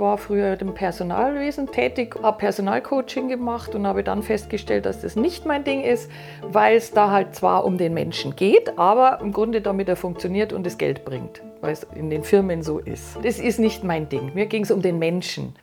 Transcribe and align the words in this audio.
war 0.00 0.18
früher 0.18 0.60
im 0.60 0.74
Personalwesen 0.74 1.68
tätig, 1.70 2.16
habe 2.22 2.38
Personalcoaching 2.38 3.28
gemacht 3.28 3.74
und 3.74 3.86
habe 3.86 4.02
dann 4.02 4.22
festgestellt, 4.22 4.86
dass 4.86 5.02
das 5.02 5.14
nicht 5.14 5.46
mein 5.46 5.62
Ding 5.62 5.82
ist, 5.82 6.10
weil 6.42 6.76
es 6.76 6.90
da 6.90 7.10
halt 7.10 7.34
zwar 7.34 7.64
um 7.64 7.78
den 7.78 7.94
Menschen 7.94 8.34
geht, 8.34 8.78
aber 8.78 9.20
im 9.20 9.32
Grunde 9.32 9.60
damit 9.60 9.88
er 9.88 9.96
funktioniert 9.96 10.52
und 10.52 10.64
das 10.64 10.78
Geld 10.78 11.04
bringt, 11.04 11.42
weil 11.60 11.72
es 11.72 11.86
in 11.94 12.10
den 12.10 12.24
Firmen 12.24 12.62
so 12.62 12.78
ist. 12.78 13.18
Das 13.22 13.38
ist 13.38 13.60
nicht 13.60 13.84
mein 13.84 14.08
Ding. 14.08 14.32
Mir 14.34 14.46
ging 14.46 14.64
es 14.64 14.70
um 14.70 14.82
den 14.82 14.98
Menschen. 14.98 15.54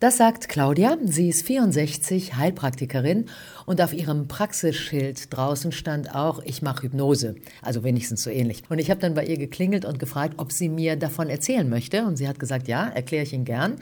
Das 0.00 0.16
sagt 0.16 0.48
Claudia. 0.48 0.96
Sie 1.04 1.28
ist 1.28 1.46
64, 1.46 2.34
Heilpraktikerin 2.34 3.26
und 3.66 3.82
auf 3.82 3.92
ihrem 3.92 4.28
Praxisschild 4.28 5.26
draußen 5.30 5.72
stand 5.72 6.14
auch, 6.14 6.40
ich 6.42 6.62
mache 6.62 6.84
Hypnose. 6.84 7.34
Also 7.60 7.84
wenigstens 7.84 8.22
so 8.22 8.30
ähnlich. 8.30 8.62
Und 8.70 8.78
ich 8.78 8.90
habe 8.90 8.98
dann 8.98 9.12
bei 9.12 9.26
ihr 9.26 9.36
geklingelt 9.36 9.84
und 9.84 9.98
gefragt, 9.98 10.36
ob 10.38 10.52
sie 10.52 10.70
mir 10.70 10.96
davon 10.96 11.28
erzählen 11.28 11.68
möchte. 11.68 12.04
Und 12.04 12.16
sie 12.16 12.28
hat 12.28 12.38
gesagt, 12.38 12.66
ja, 12.66 12.88
erkläre 12.88 13.24
ich 13.24 13.34
Ihnen 13.34 13.44
gern. 13.44 13.76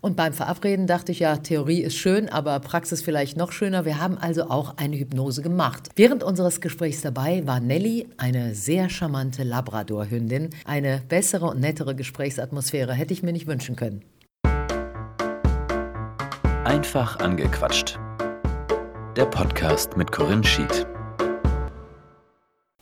Und 0.00 0.14
beim 0.14 0.34
Verabreden 0.34 0.86
dachte 0.86 1.10
ich, 1.10 1.18
ja, 1.18 1.36
Theorie 1.38 1.80
ist 1.80 1.96
schön, 1.96 2.28
aber 2.28 2.60
Praxis 2.60 3.02
vielleicht 3.02 3.36
noch 3.36 3.50
schöner. 3.50 3.84
Wir 3.84 4.00
haben 4.00 4.18
also 4.18 4.48
auch 4.48 4.76
eine 4.76 4.96
Hypnose 4.96 5.42
gemacht. 5.42 5.88
Während 5.96 6.22
unseres 6.22 6.60
Gesprächs 6.60 7.00
dabei 7.00 7.44
war 7.44 7.58
Nelly 7.58 8.06
eine 8.18 8.54
sehr 8.54 8.88
charmante 8.88 9.42
Labrador-Hündin. 9.42 10.50
Eine 10.64 11.02
bessere 11.08 11.46
und 11.46 11.58
nettere 11.58 11.96
Gesprächsatmosphäre 11.96 12.94
hätte 12.94 13.12
ich 13.12 13.24
mir 13.24 13.32
nicht 13.32 13.48
wünschen 13.48 13.74
können. 13.74 14.04
Einfach 16.76 17.20
angequatscht. 17.20 17.98
Der 19.16 19.24
Podcast 19.24 19.96
mit 19.96 20.12
Corinne 20.12 20.44
Schied. 20.44 20.86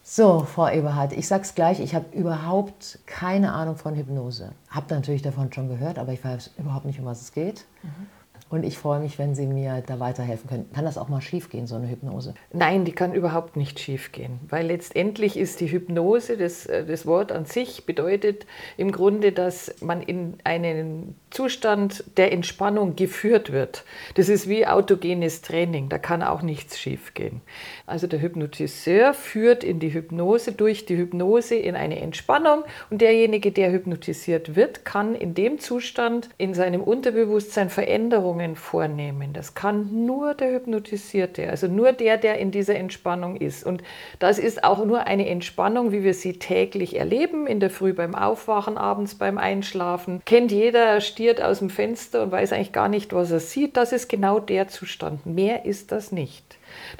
So, 0.03 0.41
Frau 0.41 0.67
Eberhardt, 0.67 1.13
ich 1.13 1.29
sag's 1.29 1.55
gleich, 1.55 1.79
ich 1.79 1.95
habe 1.95 2.05
überhaupt 2.13 2.99
keine 3.05 3.53
Ahnung 3.53 3.77
von 3.77 3.95
Hypnose. 3.95 4.51
Hab 4.69 4.91
natürlich 4.91 5.21
davon 5.21 5.53
schon 5.53 5.69
gehört, 5.69 5.97
aber 5.97 6.11
ich 6.11 6.21
weiß 6.21 6.55
überhaupt 6.57 6.83
nicht, 6.83 6.99
um 6.99 7.05
was 7.05 7.21
es 7.21 7.31
geht. 7.31 7.63
Mhm. 7.83 8.07
Und 8.49 8.63
ich 8.63 8.77
freue 8.77 8.99
mich, 8.99 9.17
wenn 9.17 9.33
Sie 9.33 9.47
mir 9.47 9.81
da 9.85 9.99
weiterhelfen 9.99 10.49
können. 10.49 10.69
Kann 10.73 10.85
das 10.85 10.97
auch 10.97 11.07
mal 11.07 11.21
schiefgehen, 11.21 11.65
so 11.65 11.75
eine 11.75 11.89
Hypnose? 11.89 12.35
Nein, 12.53 12.85
die 12.85 12.91
kann 12.91 13.13
überhaupt 13.13 13.55
nicht 13.55 13.79
schiefgehen, 13.79 14.39
weil 14.49 14.67
letztendlich 14.67 15.35
ist 15.35 15.61
die 15.61 15.71
Hypnose, 15.71 16.37
das, 16.37 16.65
äh, 16.65 16.85
das 16.85 17.05
Wort 17.05 17.31
an 17.31 17.45
sich 17.45 17.85
bedeutet 17.85 18.45
im 18.77 18.91
Grunde, 18.91 19.31
dass 19.31 19.73
man 19.81 20.01
in 20.01 20.35
einen 20.43 21.15
Zustand 21.35 22.05
der 22.15 22.31
Entspannung 22.31 22.95
geführt 22.95 23.51
wird. 23.51 23.83
Das 24.13 24.29
ist 24.29 24.47
wie 24.47 24.65
autogenes 24.65 25.41
Training, 25.41 25.89
da 25.89 25.97
kann 25.97 26.23
auch 26.23 26.41
nichts 26.41 26.79
schiefgehen. 26.79 27.41
Also 27.85 28.07
der 28.07 28.21
Hypnotiseur 28.21 29.13
führt 29.13 29.65
in 29.65 29.79
die 29.79 29.93
Hypnose, 29.93 30.53
durch 30.53 30.85
die 30.85 30.95
Hypnose 30.95 31.55
in 31.55 31.75
eine 31.75 31.99
Entspannung 31.99 32.63
und 32.89 33.01
derjenige, 33.01 33.51
der 33.51 33.73
hypnotisiert 33.73 34.55
wird, 34.55 34.85
kann 34.85 35.13
in 35.13 35.33
dem 35.33 35.59
Zustand 35.59 36.29
in 36.37 36.53
seinem 36.53 36.81
Unterbewusstsein 36.81 37.69
Veränderungen 37.69 38.55
vornehmen. 38.55 39.33
Das 39.33 39.55
kann 39.55 40.05
nur 40.05 40.35
der 40.35 40.53
Hypnotisierte, 40.53 41.49
also 41.49 41.67
nur 41.67 41.91
der, 41.91 42.15
der 42.15 42.39
in 42.39 42.51
dieser 42.51 42.75
Entspannung 42.75 43.35
ist. 43.35 43.65
Und 43.65 43.83
das 44.19 44.39
ist 44.39 44.63
auch 44.63 44.85
nur 44.85 45.05
eine 45.05 45.27
Entspannung, 45.27 45.91
wie 45.91 46.03
wir 46.05 46.13
sie 46.13 46.39
täglich 46.39 46.95
erleben, 46.95 47.45
in 47.45 47.59
der 47.59 47.69
Früh 47.69 47.91
beim 47.91 48.15
Aufwachen, 48.15 48.77
abends 48.77 49.15
beim 49.15 49.37
Einschlafen. 49.37 50.21
Kennt 50.23 50.53
jeder, 50.53 51.01
stiert 51.25 51.41
aus 51.41 51.57
dem 51.57 51.71
Fenster 51.71 52.21
und 52.21 52.31
weiß 52.31 52.53
eigentlich 52.53 52.71
gar 52.71 52.87
nicht, 52.87 53.11
was 53.11 53.31
er 53.31 53.39
sieht. 53.39 53.77
Das 53.77 53.91
ist 53.91 54.09
genau 54.09 54.39
der 54.39 54.67
Zustand. 54.67 55.25
Mehr 55.25 55.65
ist 55.65 55.91
das 55.91 56.11
nicht. 56.11 56.43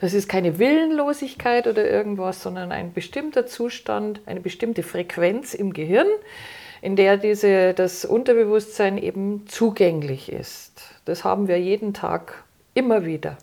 Das 0.02 0.16
ist 0.16 0.28
keine 0.28 0.58
Willenlosigkeit 0.58 1.68
oder 1.68 1.88
irgendwas, 1.88 2.42
sondern 2.42 2.72
ein 2.72 2.92
bestimmter 2.92 3.46
Zustand, 3.46 4.22
eine 4.26 4.40
bestimmte 4.40 4.82
Frequenz 4.82 5.54
im 5.54 5.74
Gehirn, 5.74 6.08
in 6.82 6.96
der 6.96 7.18
diese, 7.18 7.76
das 7.76 8.04
Unterbewusstsein 8.04 8.98
eben 8.98 9.46
zugänglich 9.48 10.32
ist. 10.32 10.82
Das 11.06 11.24
haben 11.24 11.48
wir 11.48 11.60
jeden 11.60 11.94
Tag 11.94 12.46
immer 12.74 13.06
wieder. 13.06 13.38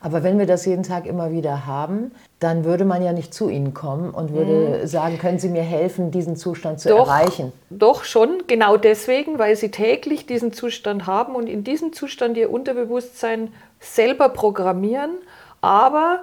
Aber 0.00 0.22
wenn 0.22 0.38
wir 0.38 0.46
das 0.46 0.66
jeden 0.66 0.82
Tag 0.82 1.06
immer 1.06 1.30
wieder 1.30 1.66
haben, 1.66 2.12
dann 2.38 2.64
würde 2.64 2.84
man 2.84 3.02
ja 3.02 3.12
nicht 3.12 3.32
zu 3.32 3.48
Ihnen 3.48 3.74
kommen 3.74 4.10
und 4.10 4.32
würde 4.32 4.80
mhm. 4.82 4.86
sagen, 4.86 5.18
können 5.18 5.38
Sie 5.38 5.48
mir 5.48 5.62
helfen, 5.62 6.10
diesen 6.10 6.36
Zustand 6.36 6.80
zu 6.80 6.88
doch, 6.88 7.08
erreichen? 7.08 7.52
Doch 7.70 8.04
schon, 8.04 8.42
genau 8.46 8.76
deswegen, 8.76 9.38
weil 9.38 9.56
Sie 9.56 9.70
täglich 9.70 10.26
diesen 10.26 10.52
Zustand 10.52 11.06
haben 11.06 11.34
und 11.34 11.46
in 11.46 11.64
diesem 11.64 11.92
Zustand 11.92 12.36
Ihr 12.36 12.50
Unterbewusstsein 12.50 13.52
selber 13.80 14.28
programmieren. 14.28 15.12
Aber 15.60 16.20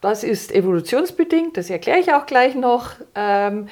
das 0.00 0.24
ist 0.24 0.52
evolutionsbedingt, 0.52 1.56
das 1.56 1.70
erkläre 1.70 1.98
ich 1.98 2.12
auch 2.12 2.26
gleich 2.26 2.54
noch, 2.54 2.92
ähm, 3.14 3.68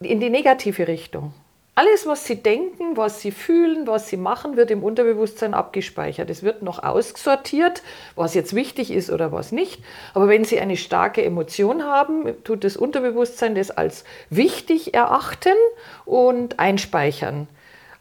in 0.00 0.20
die 0.20 0.30
negative 0.30 0.88
Richtung. 0.88 1.32
Alles, 1.76 2.06
was 2.06 2.24
Sie 2.24 2.40
denken, 2.40 2.96
was 2.96 3.20
Sie 3.20 3.32
fühlen, 3.32 3.88
was 3.88 4.08
Sie 4.08 4.16
machen, 4.16 4.56
wird 4.56 4.70
im 4.70 4.84
Unterbewusstsein 4.84 5.54
abgespeichert. 5.54 6.30
Es 6.30 6.44
wird 6.44 6.62
noch 6.62 6.80
aussortiert, 6.80 7.82
was 8.14 8.34
jetzt 8.34 8.54
wichtig 8.54 8.92
ist 8.92 9.10
oder 9.10 9.32
was 9.32 9.50
nicht. 9.50 9.82
Aber 10.14 10.28
wenn 10.28 10.44
Sie 10.44 10.60
eine 10.60 10.76
starke 10.76 11.24
Emotion 11.24 11.82
haben, 11.82 12.32
tut 12.44 12.62
das 12.62 12.76
Unterbewusstsein 12.76 13.56
das 13.56 13.72
als 13.72 14.04
wichtig 14.30 14.94
erachten 14.94 15.56
und 16.04 16.60
einspeichern. 16.60 17.48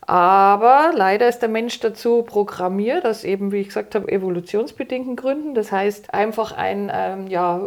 Aber 0.06 0.92
leider 0.96 1.30
ist 1.30 1.40
der 1.40 1.50
Mensch 1.50 1.80
dazu 1.80 2.24
programmiert, 2.24 3.06
aus 3.06 3.24
eben, 3.24 3.52
wie 3.52 3.58
ich 3.58 3.68
gesagt 3.68 3.96
habe, 3.96 4.12
evolutionsbedingten 4.12 5.16
Gründen. 5.16 5.56
Das 5.56 5.72
heißt 5.72 6.14
einfach 6.14 6.52
ein 6.52 6.92
ähm, 6.94 7.28
ja, 7.28 7.62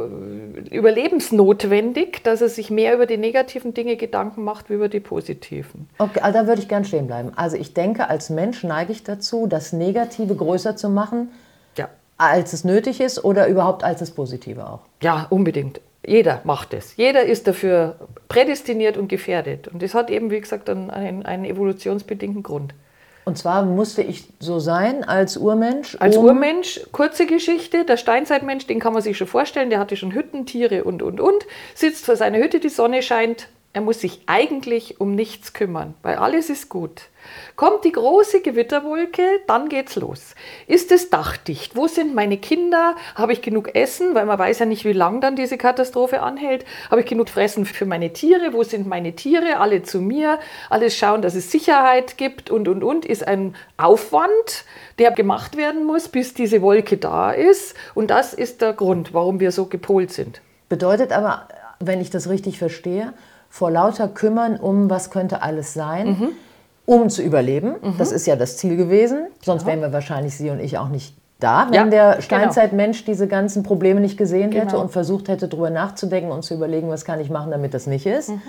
überlebensnotwendig, 0.70 2.22
dass 2.22 2.42
er 2.42 2.48
sich 2.48 2.70
mehr 2.70 2.94
über 2.94 3.06
die 3.06 3.16
negativen 3.16 3.74
Dinge 3.74 3.96
Gedanken 3.96 4.44
macht 4.44 4.68
wie 4.68 4.74
über 4.74 4.88
die 4.88 5.00
positiven. 5.00 5.88
Okay, 5.98 6.20
also 6.20 6.40
da 6.40 6.46
würde 6.46 6.60
ich 6.60 6.68
gern 6.68 6.84
stehen 6.84 7.06
bleiben. 7.06 7.32
Also 7.36 7.56
ich 7.56 7.74
denke, 7.74 8.08
als 8.08 8.30
Mensch 8.30 8.62
neige 8.64 8.92
ich 8.92 9.02
dazu, 9.02 9.46
das 9.46 9.72
Negative 9.72 10.34
größer 10.34 10.76
zu 10.76 10.90
machen, 10.90 11.30
ja. 11.76 11.88
als 12.18 12.52
es 12.52 12.64
nötig 12.64 13.00
ist 13.00 13.24
oder 13.24 13.46
überhaupt 13.46 13.82
als 13.82 14.00
das 14.00 14.10
Positive 14.10 14.66
auch. 14.66 14.80
Ja, 15.02 15.26
unbedingt. 15.30 15.80
Jeder 16.06 16.40
macht 16.44 16.72
es. 16.72 16.96
Jeder 16.96 17.24
ist 17.24 17.48
dafür 17.48 17.96
prädestiniert 18.28 18.96
und 18.96 19.08
gefährdet. 19.08 19.66
Und 19.68 19.82
das 19.82 19.92
hat 19.92 20.08
eben, 20.08 20.30
wie 20.30 20.40
gesagt, 20.40 20.70
einen, 20.70 20.90
einen 20.90 21.44
evolutionsbedingten 21.44 22.44
Grund. 22.44 22.74
Und 23.24 23.36
zwar 23.36 23.64
musste 23.64 24.02
ich 24.02 24.28
so 24.38 24.60
sein 24.60 25.02
als 25.02 25.36
Urmensch? 25.36 25.96
Als 25.98 26.16
Urmensch, 26.16 26.80
kurze 26.92 27.26
Geschichte, 27.26 27.84
der 27.84 27.96
Steinzeitmensch, 27.96 28.68
den 28.68 28.78
kann 28.78 28.92
man 28.92 29.02
sich 29.02 29.18
schon 29.18 29.26
vorstellen, 29.26 29.68
der 29.68 29.80
hatte 29.80 29.96
schon 29.96 30.14
Hütten, 30.14 30.46
Tiere 30.46 30.84
und, 30.84 31.02
und, 31.02 31.20
und, 31.20 31.44
sitzt 31.74 32.04
vor 32.04 32.14
seiner 32.14 32.38
Hütte, 32.38 32.60
die 32.60 32.68
Sonne 32.68 33.02
scheint, 33.02 33.48
er 33.76 33.82
muss 33.82 34.00
sich 34.00 34.22
eigentlich 34.24 35.02
um 35.02 35.14
nichts 35.14 35.52
kümmern, 35.52 35.92
weil 36.00 36.16
alles 36.16 36.48
ist 36.48 36.70
gut. 36.70 37.10
Kommt 37.56 37.84
die 37.84 37.92
große 37.92 38.40
Gewitterwolke, 38.40 39.22
dann 39.46 39.68
geht's 39.68 39.96
los. 39.96 40.34
Ist 40.66 40.92
es 40.92 41.10
dachdicht? 41.10 41.76
Wo 41.76 41.86
sind 41.86 42.14
meine 42.14 42.38
Kinder? 42.38 42.96
Habe 43.16 43.34
ich 43.34 43.42
genug 43.42 43.74
Essen? 43.74 44.14
Weil 44.14 44.24
man 44.24 44.38
weiß 44.38 44.60
ja 44.60 44.64
nicht, 44.64 44.86
wie 44.86 44.94
lang 44.94 45.20
dann 45.20 45.36
diese 45.36 45.58
Katastrophe 45.58 46.22
anhält. 46.22 46.64
Habe 46.90 47.02
ich 47.02 47.06
genug 47.06 47.28
Fressen 47.28 47.66
für 47.66 47.84
meine 47.84 48.14
Tiere? 48.14 48.54
Wo 48.54 48.62
sind 48.62 48.86
meine 48.86 49.14
Tiere? 49.14 49.58
Alle 49.58 49.82
zu 49.82 50.00
mir. 50.00 50.38
Alles 50.70 50.96
schauen, 50.96 51.20
dass 51.20 51.34
es 51.34 51.50
Sicherheit 51.50 52.16
gibt 52.16 52.48
und, 52.48 52.68
und, 52.68 52.82
und. 52.82 53.04
Ist 53.04 53.28
ein 53.28 53.56
Aufwand, 53.76 54.64
der 54.98 55.10
gemacht 55.10 55.58
werden 55.58 55.84
muss, 55.84 56.08
bis 56.08 56.32
diese 56.32 56.62
Wolke 56.62 56.96
da 56.96 57.30
ist. 57.30 57.76
Und 57.94 58.08
das 58.08 58.32
ist 58.32 58.62
der 58.62 58.72
Grund, 58.72 59.12
warum 59.12 59.38
wir 59.38 59.52
so 59.52 59.66
gepolt 59.66 60.12
sind. 60.12 60.40
Bedeutet 60.70 61.12
aber, 61.12 61.48
wenn 61.78 62.00
ich 62.00 62.08
das 62.08 62.30
richtig 62.30 62.58
verstehe, 62.58 63.12
vor 63.56 63.70
lauter 63.70 64.08
Kümmern 64.08 64.56
um, 64.56 64.90
was 64.90 65.10
könnte 65.10 65.40
alles 65.40 65.72
sein, 65.72 66.08
mhm. 66.08 66.28
um 66.84 67.08
zu 67.08 67.22
überleben. 67.22 67.76
Mhm. 67.80 67.94
Das 67.96 68.12
ist 68.12 68.26
ja 68.26 68.36
das 68.36 68.58
Ziel 68.58 68.76
gewesen. 68.76 69.28
Sonst 69.42 69.62
ja. 69.62 69.68
wären 69.68 69.80
wir 69.80 69.94
wahrscheinlich 69.94 70.36
Sie 70.36 70.50
und 70.50 70.60
ich 70.60 70.76
auch 70.76 70.90
nicht 70.90 71.16
da, 71.40 71.66
wenn 71.68 71.74
ja, 71.74 71.84
der 71.86 72.10
genau. 72.10 72.20
Steinzeitmensch 72.20 72.98
genau. 72.98 73.12
diese 73.12 73.26
ganzen 73.26 73.62
Probleme 73.62 74.00
nicht 74.00 74.18
gesehen 74.18 74.50
genau. 74.50 74.64
hätte 74.64 74.78
und 74.78 74.90
versucht 74.90 75.28
hätte, 75.28 75.48
darüber 75.48 75.70
nachzudenken 75.70 76.32
und 76.32 76.42
zu 76.42 76.52
überlegen, 76.52 76.90
was 76.90 77.06
kann 77.06 77.18
ich 77.18 77.30
machen, 77.30 77.50
damit 77.50 77.72
das 77.72 77.86
nicht 77.86 78.04
ist. 78.04 78.28
Mhm. 78.28 78.42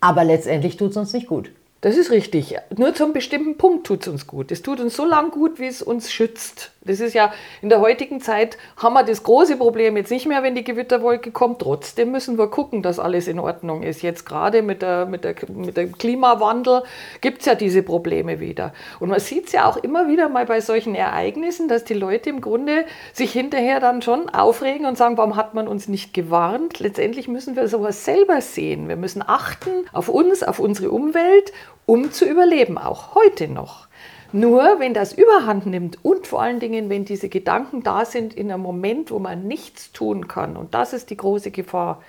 Aber 0.00 0.22
letztendlich 0.22 0.76
tut 0.76 0.92
es 0.92 0.96
uns 0.96 1.12
nicht 1.12 1.26
gut. 1.26 1.50
Das 1.82 1.96
ist 1.96 2.10
richtig. 2.10 2.56
Nur 2.76 2.94
zum 2.94 3.14
bestimmten 3.14 3.56
Punkt 3.56 3.86
tut 3.86 4.02
es 4.02 4.08
uns 4.08 4.26
gut. 4.26 4.52
Es 4.52 4.60
tut 4.60 4.80
uns 4.80 4.94
so 4.94 5.06
lang 5.06 5.30
gut, 5.30 5.58
wie 5.58 5.66
es 5.66 5.80
uns 5.80 6.12
schützt. 6.12 6.72
Das 6.82 7.00
ist 7.00 7.14
ja 7.14 7.32
in 7.60 7.68
der 7.68 7.80
heutigen 7.80 8.20
Zeit 8.20 8.56
haben 8.76 8.94
wir 8.94 9.02
das 9.02 9.22
große 9.22 9.56
Problem 9.56 9.98
jetzt 9.98 10.10
nicht 10.10 10.26
mehr, 10.26 10.42
wenn 10.42 10.54
die 10.54 10.64
Gewitterwolke 10.64 11.30
kommt. 11.30 11.60
Trotzdem 11.60 12.10
müssen 12.10 12.38
wir 12.38 12.48
gucken, 12.48 12.82
dass 12.82 12.98
alles 12.98 13.28
in 13.28 13.38
Ordnung 13.38 13.82
ist. 13.82 14.02
Jetzt 14.02 14.24
gerade 14.24 14.62
mit, 14.62 14.80
der, 14.80 15.04
mit, 15.06 15.24
der, 15.24 15.34
mit 15.48 15.76
dem 15.76 15.96
Klimawandel 15.96 16.82
gibt 17.20 17.40
es 17.40 17.46
ja 17.46 17.54
diese 17.54 17.82
Probleme 17.82 18.40
wieder. 18.40 18.72
Und 18.98 19.10
man 19.10 19.20
sieht 19.20 19.46
es 19.46 19.52
ja 19.52 19.66
auch 19.66 19.76
immer 19.78 20.08
wieder 20.08 20.30
mal 20.30 20.46
bei 20.46 20.60
solchen 20.60 20.94
Ereignissen, 20.94 21.68
dass 21.68 21.84
die 21.84 21.94
Leute 21.94 22.30
im 22.30 22.40
Grunde 22.40 22.86
sich 23.12 23.32
hinterher 23.32 23.80
dann 23.80 24.00
schon 24.00 24.28
aufregen 24.30 24.86
und 24.86 24.96
sagen, 24.96 25.18
warum 25.18 25.36
hat 25.36 25.54
man 25.54 25.68
uns 25.68 25.88
nicht 25.88 26.14
gewarnt? 26.14 26.78
Letztendlich 26.78 27.28
müssen 27.28 27.56
wir 27.56 27.68
sowas 27.68 28.04
selber 28.06 28.40
sehen. 28.40 28.88
Wir 28.88 28.96
müssen 28.96 29.22
achten 29.26 29.70
auf 29.92 30.08
uns, 30.08 30.42
auf 30.42 30.58
unsere 30.58 30.90
Umwelt, 30.90 31.52
um 31.86 32.12
zu 32.12 32.24
überleben, 32.24 32.78
auch 32.78 33.14
heute 33.14 33.48
noch. 33.48 33.88
Nur 34.32 34.78
wenn 34.78 34.94
das 34.94 35.12
überhand 35.12 35.66
nimmt 35.66 36.04
und 36.04 36.26
vor 36.26 36.40
allen 36.40 36.60
Dingen, 36.60 36.88
wenn 36.88 37.04
diese 37.04 37.28
Gedanken 37.28 37.82
da 37.82 38.04
sind 38.04 38.32
in 38.32 38.50
einem 38.52 38.62
Moment, 38.62 39.10
wo 39.10 39.18
man 39.18 39.48
nichts 39.48 39.90
tun 39.90 40.28
kann, 40.28 40.56
und 40.56 40.72
das 40.74 40.92
ist 40.92 41.10
die 41.10 41.16
große 41.16 41.50
Gefahr, 41.50 42.00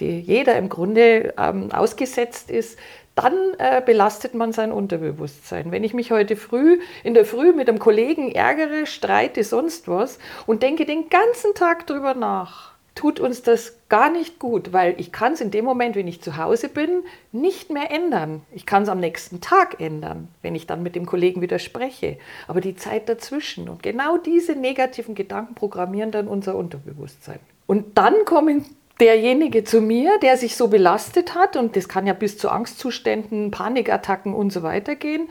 die 0.00 0.18
jeder 0.18 0.56
im 0.56 0.68
Grunde 0.68 1.34
ähm, 1.38 1.70
ausgesetzt 1.70 2.50
ist, 2.50 2.78
dann 3.14 3.34
äh, 3.58 3.82
belastet 3.84 4.34
man 4.34 4.52
sein 4.52 4.72
Unterbewusstsein. 4.72 5.70
Wenn 5.70 5.84
ich 5.84 5.94
mich 5.94 6.10
heute 6.10 6.34
früh, 6.34 6.80
in 7.04 7.14
der 7.14 7.26
Früh 7.26 7.52
mit 7.52 7.68
einem 7.68 7.78
Kollegen 7.78 8.32
ärgere, 8.32 8.86
streite, 8.86 9.44
sonst 9.44 9.86
was 9.86 10.18
und 10.46 10.62
denke 10.62 10.86
den 10.86 11.10
ganzen 11.10 11.54
Tag 11.54 11.86
drüber 11.86 12.14
nach, 12.14 12.71
tut 12.94 13.20
uns 13.20 13.42
das 13.42 13.76
gar 13.88 14.10
nicht 14.10 14.38
gut, 14.38 14.72
weil 14.72 14.94
ich 14.98 15.12
kann 15.12 15.32
es 15.32 15.40
in 15.40 15.50
dem 15.50 15.64
Moment, 15.64 15.96
wenn 15.96 16.08
ich 16.08 16.20
zu 16.20 16.36
Hause 16.36 16.68
bin, 16.68 17.02
nicht 17.30 17.70
mehr 17.70 17.90
ändern. 17.90 18.42
Ich 18.52 18.66
kann 18.66 18.82
es 18.82 18.88
am 18.88 19.00
nächsten 19.00 19.40
Tag 19.40 19.80
ändern, 19.80 20.28
wenn 20.42 20.54
ich 20.54 20.66
dann 20.66 20.82
mit 20.82 20.94
dem 20.94 21.06
Kollegen 21.06 21.40
wieder 21.40 21.58
spreche. 21.58 22.18
Aber 22.48 22.60
die 22.60 22.76
Zeit 22.76 23.08
dazwischen 23.08 23.68
und 23.68 23.82
genau 23.82 24.18
diese 24.18 24.54
negativen 24.54 25.14
Gedanken 25.14 25.54
programmieren 25.54 26.10
dann 26.10 26.28
unser 26.28 26.56
Unterbewusstsein. 26.56 27.38
Und 27.66 27.96
dann 27.96 28.24
kommen 28.24 28.64
derjenige 29.00 29.64
zu 29.64 29.80
mir, 29.80 30.18
der 30.18 30.36
sich 30.36 30.56
so 30.56 30.68
belastet 30.68 31.34
hat, 31.34 31.56
und 31.56 31.76
das 31.76 31.88
kann 31.88 32.06
ja 32.06 32.12
bis 32.12 32.38
zu 32.38 32.50
Angstzuständen, 32.50 33.50
Panikattacken 33.50 34.34
und 34.34 34.52
so 34.52 34.62
weiter 34.62 34.94
gehen. 34.94 35.28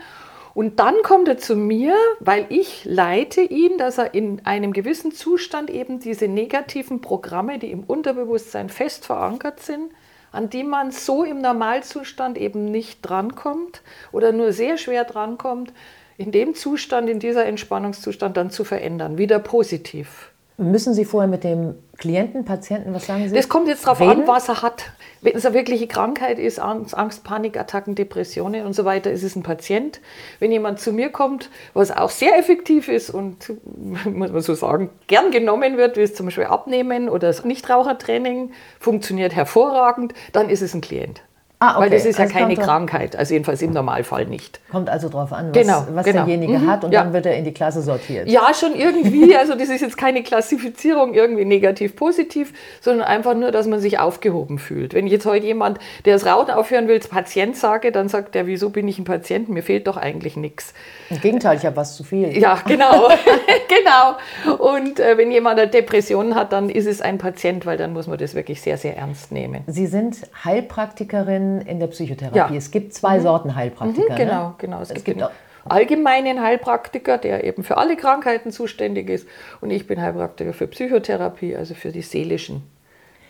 Und 0.54 0.80
dann 0.80 0.94
kommt 1.02 1.28
er 1.28 1.38
zu 1.38 1.56
mir, 1.56 1.94
weil 2.20 2.46
ich 2.50 2.84
leite 2.84 3.40
ihn, 3.40 3.78
dass 3.78 3.98
er 3.98 4.14
in 4.14 4.44
einem 4.44 4.72
gewissen 4.72 5.12
Zustand 5.12 5.70
eben 5.70 5.98
diese 5.98 6.28
negativen 6.28 7.00
Programme, 7.00 7.58
die 7.58 7.70
im 7.70 7.84
Unterbewusstsein 7.84 8.68
fest 8.68 9.06
verankert 9.06 9.60
sind, 9.60 9.90
an 10.30 10.50
die 10.50 10.64
man 10.64 10.90
so 10.90 11.24
im 11.24 11.40
Normalzustand 11.40 12.38
eben 12.38 12.66
nicht 12.66 13.00
drankommt 13.02 13.82
oder 14.12 14.32
nur 14.32 14.52
sehr 14.52 14.78
schwer 14.78 15.04
drankommt, 15.04 15.72
in 16.18 16.32
dem 16.32 16.54
Zustand, 16.54 17.08
in 17.08 17.18
dieser 17.18 17.46
Entspannungszustand 17.46 18.36
dann 18.36 18.50
zu 18.50 18.64
verändern, 18.64 19.18
wieder 19.18 19.38
positiv. 19.38 20.30
Müssen 20.58 20.94
Sie 20.94 21.04
vorher 21.04 21.28
mit 21.28 21.44
dem 21.44 21.76
Klienten, 21.96 22.44
Patienten, 22.44 22.92
was 22.94 23.06
sagen 23.06 23.28
Sie? 23.28 23.34
Das 23.34 23.48
kommt 23.48 23.68
jetzt 23.68 23.86
darauf 23.86 24.00
an, 24.00 24.26
was 24.26 24.48
er 24.48 24.62
hat. 24.62 24.92
Wenn 25.22 25.36
es 25.36 25.46
eine 25.46 25.54
wirkliche 25.54 25.86
Krankheit 25.86 26.40
ist, 26.40 26.58
Angst, 26.58 27.22
Panikattacken, 27.22 27.94
Depressionen 27.94 28.66
und 28.66 28.72
so 28.72 28.84
weiter, 28.84 29.12
ist 29.12 29.22
es 29.22 29.36
ein 29.36 29.44
Patient. 29.44 30.00
Wenn 30.40 30.50
jemand 30.50 30.80
zu 30.80 30.92
mir 30.92 31.10
kommt, 31.10 31.48
was 31.74 31.92
auch 31.92 32.10
sehr 32.10 32.36
effektiv 32.36 32.88
ist 32.88 33.08
und, 33.08 33.52
muss 34.04 34.32
man 34.32 34.40
so 34.40 34.54
sagen, 34.54 34.90
gern 35.06 35.30
genommen 35.30 35.76
wird, 35.76 35.96
wie 35.96 36.00
es 36.02 36.14
zum 36.14 36.26
Beispiel 36.26 36.44
Abnehmen 36.44 37.08
oder 37.08 37.28
das 37.28 37.44
Nichtrauchertraining, 37.44 38.50
funktioniert 38.80 39.32
hervorragend, 39.32 40.12
dann 40.32 40.50
ist 40.50 40.60
es 40.60 40.74
ein 40.74 40.80
Klient. 40.80 41.22
Ah, 41.62 41.76
okay. 41.76 41.82
Weil 41.82 41.90
das 41.90 42.04
ist 42.04 42.18
ja 42.18 42.24
also 42.24 42.36
keine 42.36 42.56
Krankheit, 42.56 43.14
also 43.14 43.34
jedenfalls 43.34 43.62
im 43.62 43.70
Normalfall 43.70 44.26
nicht. 44.26 44.58
Kommt 44.68 44.90
also 44.90 45.08
darauf 45.08 45.32
an, 45.32 45.50
was, 45.50 45.62
genau, 45.62 45.86
was 45.92 46.04
genau. 46.04 46.24
derjenige 46.24 46.58
mhm, 46.58 46.66
hat 46.66 46.82
und 46.82 46.90
ja. 46.90 47.04
dann 47.04 47.12
wird 47.12 47.24
er 47.24 47.36
in 47.36 47.44
die 47.44 47.52
Klasse 47.54 47.82
sortiert. 47.82 48.28
Ja, 48.28 48.52
schon 48.52 48.74
irgendwie. 48.74 49.32
Also 49.42 49.54
das 49.54 49.70
ist 49.70 49.80
jetzt 49.80 49.96
keine 49.96 50.22
Klassifizierung 50.22 51.14
irgendwie 51.14 51.44
negativ, 51.44 51.96
positiv, 51.96 52.52
sondern 52.80 53.06
einfach 53.06 53.34
nur, 53.34 53.50
dass 53.50 53.66
man 53.66 53.80
sich 53.80 53.98
aufgehoben 53.98 54.58
fühlt. 54.58 54.94
Wenn 54.94 55.06
ich 55.06 55.12
jetzt 55.12 55.26
heute 55.26 55.46
jemand, 55.46 55.78
der 56.04 56.14
das 56.14 56.26
Rauchen 56.26 56.50
aufhören 56.50 56.86
will, 56.86 56.96
als 56.96 57.08
Patient 57.08 57.56
sage, 57.56 57.92
dann 57.92 58.08
sagt 58.08 58.34
der, 58.34 58.46
wieso 58.46 58.70
bin 58.70 58.86
ich 58.86 58.98
ein 58.98 59.04
Patient? 59.04 59.48
Mir 59.48 59.62
fehlt 59.62 59.86
doch 59.86 59.96
eigentlich 59.96 60.36
nichts. 60.36 60.74
Im 61.10 61.20
Gegenteil, 61.20 61.56
ich 61.56 61.66
habe 61.66 61.76
was 61.76 61.96
zu 61.96 62.04
viel. 62.04 62.36
Ja, 62.38 62.60
genau. 62.66 63.08
genau. 63.68 64.58
Und 64.58 65.00
äh, 65.00 65.16
wenn 65.16 65.30
jemand 65.32 65.58
eine 65.58 65.68
Depression 65.68 66.34
hat, 66.34 66.52
dann 66.52 66.68
ist 66.68 66.86
es 66.86 67.00
ein 67.00 67.18
Patient, 67.18 67.66
weil 67.66 67.78
dann 67.78 67.92
muss 67.92 68.06
man 68.06 68.18
das 68.18 68.34
wirklich 68.34 68.60
sehr, 68.60 68.78
sehr 68.78 68.96
ernst 68.96 69.32
nehmen. 69.32 69.62
Sie 69.66 69.86
sind 69.86 70.18
Heilpraktikerin 70.44 71.51
in 71.60 71.80
der 71.80 71.88
Psychotherapie. 71.88 72.38
Ja. 72.38 72.50
Es 72.54 72.70
gibt 72.70 72.94
zwei 72.94 73.18
mhm. 73.18 73.22
Sorten 73.22 73.54
Heilpraktiker. 73.54 74.12
Mhm, 74.12 74.16
genau, 74.16 74.48
ne? 74.48 74.54
genau. 74.58 74.80
Es, 74.80 74.90
es 74.90 75.04
gibt, 75.04 75.18
gibt 75.18 75.30
allgemeinen 75.64 76.42
Heilpraktiker, 76.42 77.18
der 77.18 77.44
eben 77.44 77.62
für 77.62 77.76
alle 77.76 77.96
Krankheiten 77.96 78.50
zuständig 78.50 79.08
ist. 79.08 79.28
Und 79.60 79.70
ich 79.70 79.86
bin 79.86 80.00
Heilpraktiker 80.00 80.52
für 80.52 80.66
Psychotherapie, 80.66 81.56
also 81.56 81.74
für 81.74 81.92
die 81.92 82.02
seelischen 82.02 82.62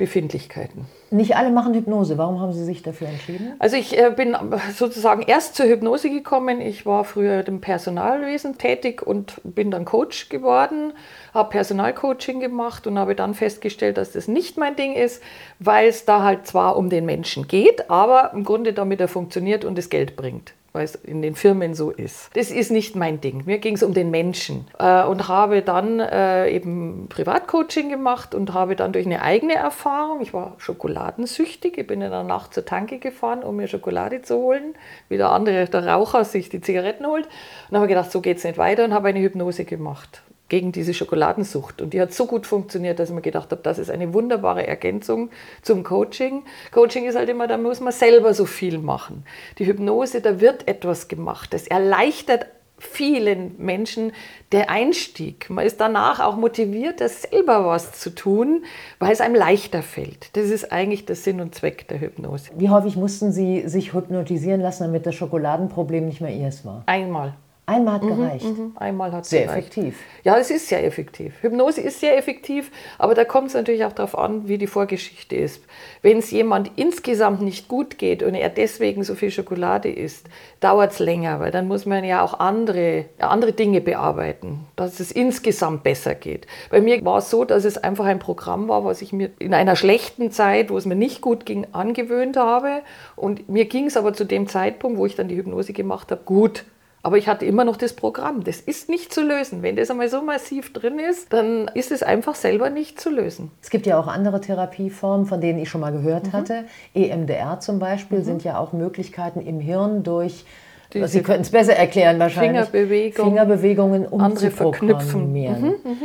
Befindlichkeiten. 0.02 0.87
Nicht 1.12 1.37
alle 1.37 1.50
machen 1.50 1.75
Hypnose. 1.75 2.19
Warum 2.19 2.40
haben 2.40 2.52
Sie 2.52 2.64
sich 2.64 2.82
dafür 2.82 3.06
entschieden? 3.06 3.52
Also 3.60 3.76
ich 3.76 3.96
äh, 3.96 4.10
bin 4.10 4.37
sozusagen 4.75 5.22
erst 5.22 5.54
zur 5.54 5.66
Hypnose 5.66 6.10
gekommen. 6.10 6.60
Ich 6.60 6.84
war 6.84 7.04
früher 7.04 7.46
im 7.46 7.60
Personalwesen 7.60 8.58
tätig 8.58 9.06
und 9.06 9.40
bin 9.44 9.70
dann 9.70 9.84
Coach 9.84 10.28
geworden, 10.28 10.93
habe 11.32 11.50
Personalcoaching 11.50 12.40
gemacht 12.40 12.88
und 12.88 12.99
habe 12.99 13.14
dann 13.14 13.34
festgestellt, 13.34 13.96
dass 13.96 14.10
das 14.10 14.26
nicht 14.26 14.58
mein 14.58 14.75
Ding 14.75 14.94
ist, 14.94 15.22
weil 15.60 15.87
es 15.87 16.05
da 16.05 16.25
halt 16.25 16.48
zwar 16.48 16.76
um 16.76 16.90
den 16.90 17.06
Menschen 17.06 17.46
geht, 17.46 17.88
aber 17.88 18.32
im 18.34 18.43
Grunde 18.43 18.72
damit 18.72 19.00
er 19.00 19.06
funktioniert 19.06 19.64
und 19.64 19.78
das 19.78 19.88
Geld 19.88 20.16
bringt 20.16 20.52
weil 20.72 20.84
es 20.84 20.94
in 20.94 21.22
den 21.22 21.34
Firmen 21.34 21.74
so 21.74 21.90
ist. 21.90 22.30
Das 22.34 22.50
ist 22.50 22.70
nicht 22.70 22.96
mein 22.96 23.20
Ding. 23.20 23.42
Mir 23.44 23.58
ging 23.58 23.74
es 23.74 23.82
um 23.82 23.94
den 23.94 24.10
Menschen 24.10 24.66
äh, 24.78 25.04
und 25.04 25.28
habe 25.28 25.62
dann 25.62 26.00
äh, 26.00 26.48
eben 26.50 27.06
Privatcoaching 27.08 27.90
gemacht 27.90 28.34
und 28.34 28.54
habe 28.54 28.74
dann 28.76 28.92
durch 28.92 29.06
eine 29.06 29.22
eigene 29.22 29.54
Erfahrung, 29.54 30.20
ich 30.22 30.32
war 30.32 30.54
schokoladensüchtig, 30.58 31.78
ich 31.78 31.86
bin 31.86 32.00
in 32.00 32.10
der 32.10 32.22
Nacht 32.22 32.54
zur 32.54 32.64
Tanke 32.64 32.98
gefahren, 32.98 33.42
um 33.42 33.56
mir 33.56 33.69
Schokolade 33.69 34.22
zu 34.22 34.36
holen, 34.36 34.74
wie 35.08 35.16
der 35.16 35.30
andere, 35.30 35.66
der 35.66 35.86
Raucher, 35.86 36.24
sich 36.24 36.48
die 36.48 36.60
Zigaretten 36.60 37.06
holt 37.06 37.28
und 37.70 37.76
habe 37.76 37.88
gedacht, 37.88 38.10
so 38.10 38.20
geht 38.20 38.38
es 38.38 38.44
nicht 38.44 38.58
weiter 38.58 38.84
und 38.84 38.94
habe 38.94 39.08
eine 39.08 39.20
Hypnose 39.20 39.64
gemacht 39.64 40.22
gegen 40.52 40.70
diese 40.70 40.93
Schokoladensucht. 40.93 41.81
Und 41.81 41.94
die 41.94 42.00
hat 42.02 42.12
so 42.12 42.26
gut 42.26 42.46
funktioniert, 42.46 42.99
dass 42.99 43.08
ich 43.08 43.14
mir 43.14 43.22
gedacht 43.22 43.50
habe, 43.52 43.62
das 43.62 43.78
ist 43.78 43.90
eine 43.90 44.12
wunderbare 44.12 44.66
Ergänzung 44.66 45.31
zum 45.62 45.82
Coaching. 45.82 46.43
Coaching 46.72 47.06
ist 47.06 47.16
halt 47.16 47.31
immer, 47.31 47.46
da 47.46 47.56
muss 47.56 47.81
man 47.81 47.90
selber 47.90 48.34
so 48.34 48.44
viel 48.44 48.76
machen. 48.76 49.25
Die 49.58 49.64
Hypnose, 49.64 50.20
da 50.20 50.43
wird 50.43 50.69
etwas 50.69 51.08
gemacht. 51.08 51.54
Das 51.54 51.66
erleichtert 51.66 52.49
vielen 52.76 53.54
Menschen 53.56 54.12
der 54.50 54.69
Einstieg. 54.69 55.49
Man 55.49 55.64
ist 55.64 55.81
danach 55.81 56.20
auch 56.20 56.37
motiviert, 56.37 57.00
das 57.00 57.22
selber 57.22 57.64
was 57.64 57.98
zu 57.98 58.14
tun, 58.14 58.66
weil 58.98 59.10
es 59.10 59.22
einem 59.22 59.37
leichter 59.37 59.81
fällt. 59.81 60.37
Das 60.37 60.50
ist 60.50 60.70
eigentlich 60.70 61.06
der 61.06 61.16
Sinn 61.16 61.40
und 61.40 61.55
Zweck 61.55 61.88
der 61.88 61.98
Hypnose. 61.98 62.50
Wie 62.58 62.69
häufig 62.69 62.96
mussten 62.96 63.32
Sie 63.32 63.66
sich 63.69 63.94
hypnotisieren 63.94 64.60
lassen, 64.60 64.82
damit 64.82 65.06
das 65.06 65.14
Schokoladenproblem 65.14 66.05
nicht 66.05 66.20
mehr 66.20 66.34
Ihres 66.34 66.66
war? 66.66 66.82
Einmal. 66.84 67.32
Einmal 67.64 67.94
hat 67.94 68.03
mhm, 68.03 68.17
gereicht. 68.17 68.44
Mhm, 68.44 68.73
einmal 68.75 69.12
hat 69.12 69.25
sehr 69.25 69.44
gereicht. 69.44 69.69
effektiv. 69.69 70.00
Ja, 70.25 70.37
es 70.37 70.50
ist 70.50 70.67
sehr 70.67 70.85
effektiv. 70.85 71.32
Hypnose 71.43 71.81
ist 71.81 72.00
sehr 72.00 72.19
effektiv, 72.19 72.73
aber 72.99 73.14
da 73.14 73.25
kommt 73.25 73.49
es 73.49 73.55
natürlich 73.55 73.85
auch 73.85 73.93
darauf 73.93 74.19
an, 74.19 74.49
wie 74.49 74.59
die 74.59 74.67
Vorgeschichte 74.67 75.37
ist. 75.37 75.62
Wenn 76.03 76.19
es 76.19 76.32
jemand 76.32 76.73
insgesamt 76.75 77.41
nicht 77.41 77.69
gut 77.69 77.99
geht 77.99 78.25
und 78.25 78.35
er 78.35 78.49
deswegen 78.49 79.05
so 79.05 79.14
viel 79.14 79.31
Schokolade 79.31 79.88
isst, 79.88 80.26
dauert 80.59 80.91
es 80.91 80.99
länger, 80.99 81.38
weil 81.38 81.53
dann 81.53 81.69
muss 81.69 81.87
man 81.87 82.03
ja 82.03 82.25
auch 82.25 82.41
andere, 82.41 83.05
andere 83.19 83.53
Dinge 83.53 83.81
bearbeiten, 83.81 84.67
dass 84.75 84.99
es 84.99 85.12
insgesamt 85.12 85.85
besser 85.85 86.17
geht. 86.17 86.49
Bei 86.69 86.81
mir 86.81 87.05
war 87.05 87.19
es 87.19 87.31
so, 87.31 87.44
dass 87.44 87.65
es 87.65 87.79
einfach 87.79 88.06
ein 88.06 88.19
Programm 88.19 88.69
war, 88.69 88.85
was 88.85 89.03
ich 89.03 89.12
mir 89.12 89.31
in 89.38 89.55
einer 89.55 89.76
schlechten 89.76 90.32
Zeit, 90.32 90.70
wo 90.70 90.76
es 90.76 90.85
mir 90.85 90.97
nicht 90.97 91.20
gut 91.20 91.47
ging, 91.47 91.69
angewöhnt 91.70 92.37
habe. 92.37 92.82
Und 93.15 93.49
mir 93.49 93.67
ging 93.67 93.87
es 93.87 93.97
aber 93.97 94.15
zu 94.15 94.25
dem 94.25 94.49
Zeitpunkt, 94.49 94.99
wo 94.99 95.06
ich 95.06 95.15
dann 95.15 95.29
die 95.29 95.37
Hypnose 95.37 95.73
gemacht 95.73 96.11
habe, 96.11 96.23
gut. 96.25 96.65
Aber 97.04 97.19
ich 97.19 97.26
hatte 97.26 97.44
immer 97.44 97.64
noch 97.64 97.76
das 97.76 97.94
Programm. 97.94 98.44
Das 98.44 98.60
ist 98.60 98.88
nicht 98.88 99.12
zu 99.12 99.22
lösen. 99.22 99.62
Wenn 99.62 99.75
das 99.75 99.91
einmal 99.91 100.08
so 100.08 100.22
massiv 100.22 100.72
drin 100.72 101.00
ist, 101.00 101.32
dann 101.32 101.69
ist 101.74 101.91
es 101.91 102.03
einfach 102.05 102.36
selber 102.36 102.70
nicht 102.70 103.00
zu 103.00 103.10
lösen. 103.10 103.50
Es 103.60 103.70
gibt 103.70 103.86
ja 103.86 103.98
auch 103.98 104.06
andere 104.06 104.41
Therapieformen, 104.41 105.27
von 105.27 105.41
denen 105.41 105.58
ich 105.58 105.69
schon 105.69 105.81
mal 105.81 105.93
gehört 105.93 106.29
mhm. 106.29 106.32
hatte. 106.32 106.65
EMDR 106.94 107.58
zum 107.58 107.81
Beispiel 107.81 108.20
mhm. 108.20 108.24
sind 108.24 108.44
ja 108.44 108.58
auch 108.58 108.72
Möglichkeiten 108.72 109.41
im 109.41 109.58
Hirn 109.58 110.05
durch 110.05 110.44
diese 110.93 111.08
Sie 111.08 111.22
könnten 111.22 111.43
es 111.43 111.50
besser 111.50 111.74
erklären 111.74 112.19
wahrscheinlich. 112.19 112.67
Fingerbewegung, 112.67 113.27
Fingerbewegungen 113.27 114.06
um 114.06 114.20
andere 114.20 114.50
verknüpfen. 114.50 115.32
Mhm, 115.32 115.74
mhm. 115.84 115.96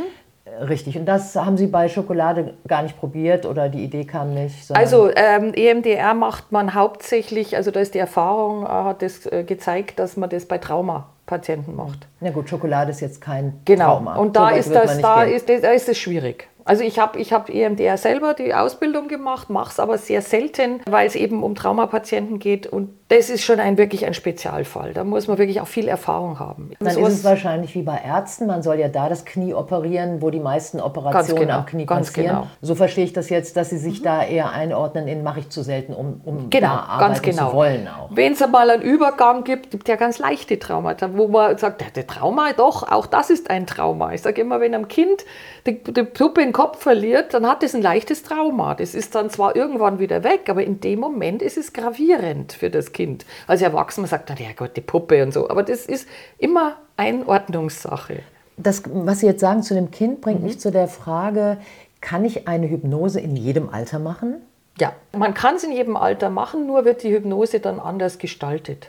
Richtig, 0.60 0.98
und 0.98 1.06
das 1.06 1.36
haben 1.36 1.56
Sie 1.56 1.66
bei 1.66 1.88
Schokolade 1.88 2.54
gar 2.66 2.82
nicht 2.82 2.98
probiert 2.98 3.46
oder 3.46 3.68
die 3.68 3.84
Idee 3.84 4.04
kam 4.04 4.34
nicht? 4.34 4.74
Also 4.74 5.10
ähm, 5.14 5.52
EMDR 5.54 6.14
macht 6.14 6.52
man 6.52 6.74
hauptsächlich, 6.74 7.56
also 7.56 7.70
da 7.70 7.80
ist 7.80 7.94
die 7.94 7.98
Erfahrung, 7.98 8.64
äh, 8.64 8.68
hat 8.68 9.02
das 9.02 9.26
äh, 9.26 9.44
gezeigt, 9.44 9.98
dass 9.98 10.16
man 10.16 10.30
das 10.30 10.46
bei 10.46 10.58
Traumapatienten 10.58 11.76
macht. 11.76 12.06
Na 12.20 12.30
gut, 12.30 12.48
Schokolade 12.48 12.90
ist 12.90 13.00
jetzt 13.00 13.20
kein 13.20 13.60
genau. 13.64 13.96
Trauma. 13.96 14.12
Genau, 14.12 14.22
und 14.22 14.36
da, 14.36 14.50
ist, 14.50 14.74
das, 14.74 15.00
da, 15.00 15.22
ist, 15.22 15.48
da 15.48 15.70
ist 15.70 15.88
es 15.88 15.98
schwierig. 15.98 16.48
Also 16.68 16.84
ich 16.84 16.98
habe 16.98 17.18
ich 17.18 17.32
hab 17.32 17.48
EMDR 17.48 17.96
selber 17.96 18.34
die 18.34 18.52
Ausbildung 18.52 19.08
gemacht, 19.08 19.48
mache 19.48 19.70
es 19.70 19.80
aber 19.80 19.96
sehr 19.96 20.20
selten, 20.20 20.80
weil 20.86 21.06
es 21.06 21.14
eben 21.14 21.42
um 21.42 21.54
Traumapatienten 21.54 22.38
geht 22.38 22.66
und 22.66 22.90
das 23.08 23.30
ist 23.30 23.42
schon 23.42 23.58
ein 23.58 23.78
wirklich 23.78 24.04
ein 24.04 24.12
Spezialfall. 24.12 24.92
Da 24.92 25.02
muss 25.02 25.28
man 25.28 25.38
wirklich 25.38 25.62
auch 25.62 25.66
viel 25.66 25.88
Erfahrung 25.88 26.38
haben. 26.38 26.72
Dann 26.78 26.92
so 26.92 27.06
ist 27.06 27.14
es 27.14 27.24
wahrscheinlich 27.24 27.74
wie 27.74 27.80
bei 27.80 27.98
Ärzten. 28.04 28.46
Man 28.46 28.62
soll 28.62 28.78
ja 28.78 28.88
da 28.88 29.08
das 29.08 29.24
Knie 29.24 29.54
operieren, 29.54 30.20
wo 30.20 30.28
die 30.28 30.40
meisten 30.40 30.78
Operationen 30.78 31.40
genau, 31.40 31.58
am 31.60 31.66
Knie 31.66 31.86
passieren. 31.86 32.26
Genau. 32.26 32.46
So 32.60 32.74
verstehe 32.74 33.04
ich 33.04 33.14
das 33.14 33.30
jetzt, 33.30 33.56
dass 33.56 33.70
Sie 33.70 33.78
sich 33.78 34.00
mhm. 34.00 34.04
da 34.04 34.24
eher 34.24 34.52
einordnen 34.52 35.08
in 35.08 35.22
mache 35.22 35.40
ich 35.40 35.48
zu 35.48 35.62
selten, 35.62 35.94
um, 35.94 36.20
um 36.22 36.50
genau, 36.50 36.66
da 36.66 36.80
arbeiten 36.80 37.22
genau. 37.22 37.48
zu 37.48 37.56
wollen 37.56 37.88
Wenn 38.10 38.34
es 38.34 38.42
einmal 38.42 38.68
einen 38.68 38.82
Übergang 38.82 39.42
gibt, 39.42 39.70
gibt 39.70 39.88
es 39.88 39.90
ja 39.90 39.96
ganz 39.96 40.18
leichte 40.18 40.58
Traumata, 40.58 41.08
wo 41.16 41.28
man 41.28 41.56
sagt, 41.56 41.96
der, 41.96 42.06
Trauma, 42.06 42.52
doch, 42.52 42.82
auch 42.90 43.06
das 43.06 43.30
ist 43.30 43.48
ein 43.48 43.66
Trauma. 43.66 44.12
Ich 44.12 44.20
sage 44.20 44.42
immer, 44.42 44.60
wenn 44.60 44.74
ein 44.74 44.86
Kind 44.88 45.24
die, 45.66 45.82
die 45.82 46.02
Puppe 46.02 46.42
im 46.42 46.52
Kopf 46.58 46.82
verliert, 46.82 47.34
dann 47.34 47.46
hat 47.46 47.62
es 47.62 47.76
ein 47.76 47.82
leichtes 47.82 48.24
Trauma. 48.24 48.74
Das 48.74 48.92
ist 48.92 49.14
dann 49.14 49.30
zwar 49.30 49.54
irgendwann 49.54 50.00
wieder 50.00 50.24
weg, 50.24 50.48
aber 50.48 50.64
in 50.64 50.80
dem 50.80 50.98
Moment 50.98 51.40
ist 51.40 51.56
es 51.56 51.72
gravierend 51.72 52.52
für 52.52 52.68
das 52.68 52.90
Kind. 52.90 53.24
Als 53.46 53.62
Erwachsener 53.62 54.08
sagt 54.08 54.28
man, 54.28 54.38
ja 54.38 54.48
Gott, 54.56 54.76
die 54.76 54.80
Puppe 54.80 55.22
und 55.22 55.32
so. 55.32 55.48
Aber 55.50 55.62
das 55.62 55.86
ist 55.86 56.08
immer 56.36 56.74
Einordnungssache. 56.96 58.22
Das, 58.56 58.82
was 58.92 59.20
Sie 59.20 59.26
jetzt 59.26 59.38
sagen 59.38 59.62
zu 59.62 59.74
dem 59.74 59.92
Kind, 59.92 60.20
bringt 60.20 60.40
mhm. 60.40 60.46
mich 60.46 60.58
zu 60.58 60.72
der 60.72 60.88
Frage, 60.88 61.58
kann 62.00 62.24
ich 62.24 62.48
eine 62.48 62.68
Hypnose 62.68 63.20
in 63.20 63.36
jedem 63.36 63.68
Alter 63.68 64.00
machen? 64.00 64.42
Ja, 64.80 64.94
man 65.12 65.34
kann 65.34 65.54
es 65.54 65.62
in 65.62 65.70
jedem 65.70 65.96
Alter 65.96 66.28
machen, 66.28 66.66
nur 66.66 66.84
wird 66.84 67.04
die 67.04 67.12
Hypnose 67.12 67.60
dann 67.60 67.78
anders 67.78 68.18
gestaltet. 68.18 68.88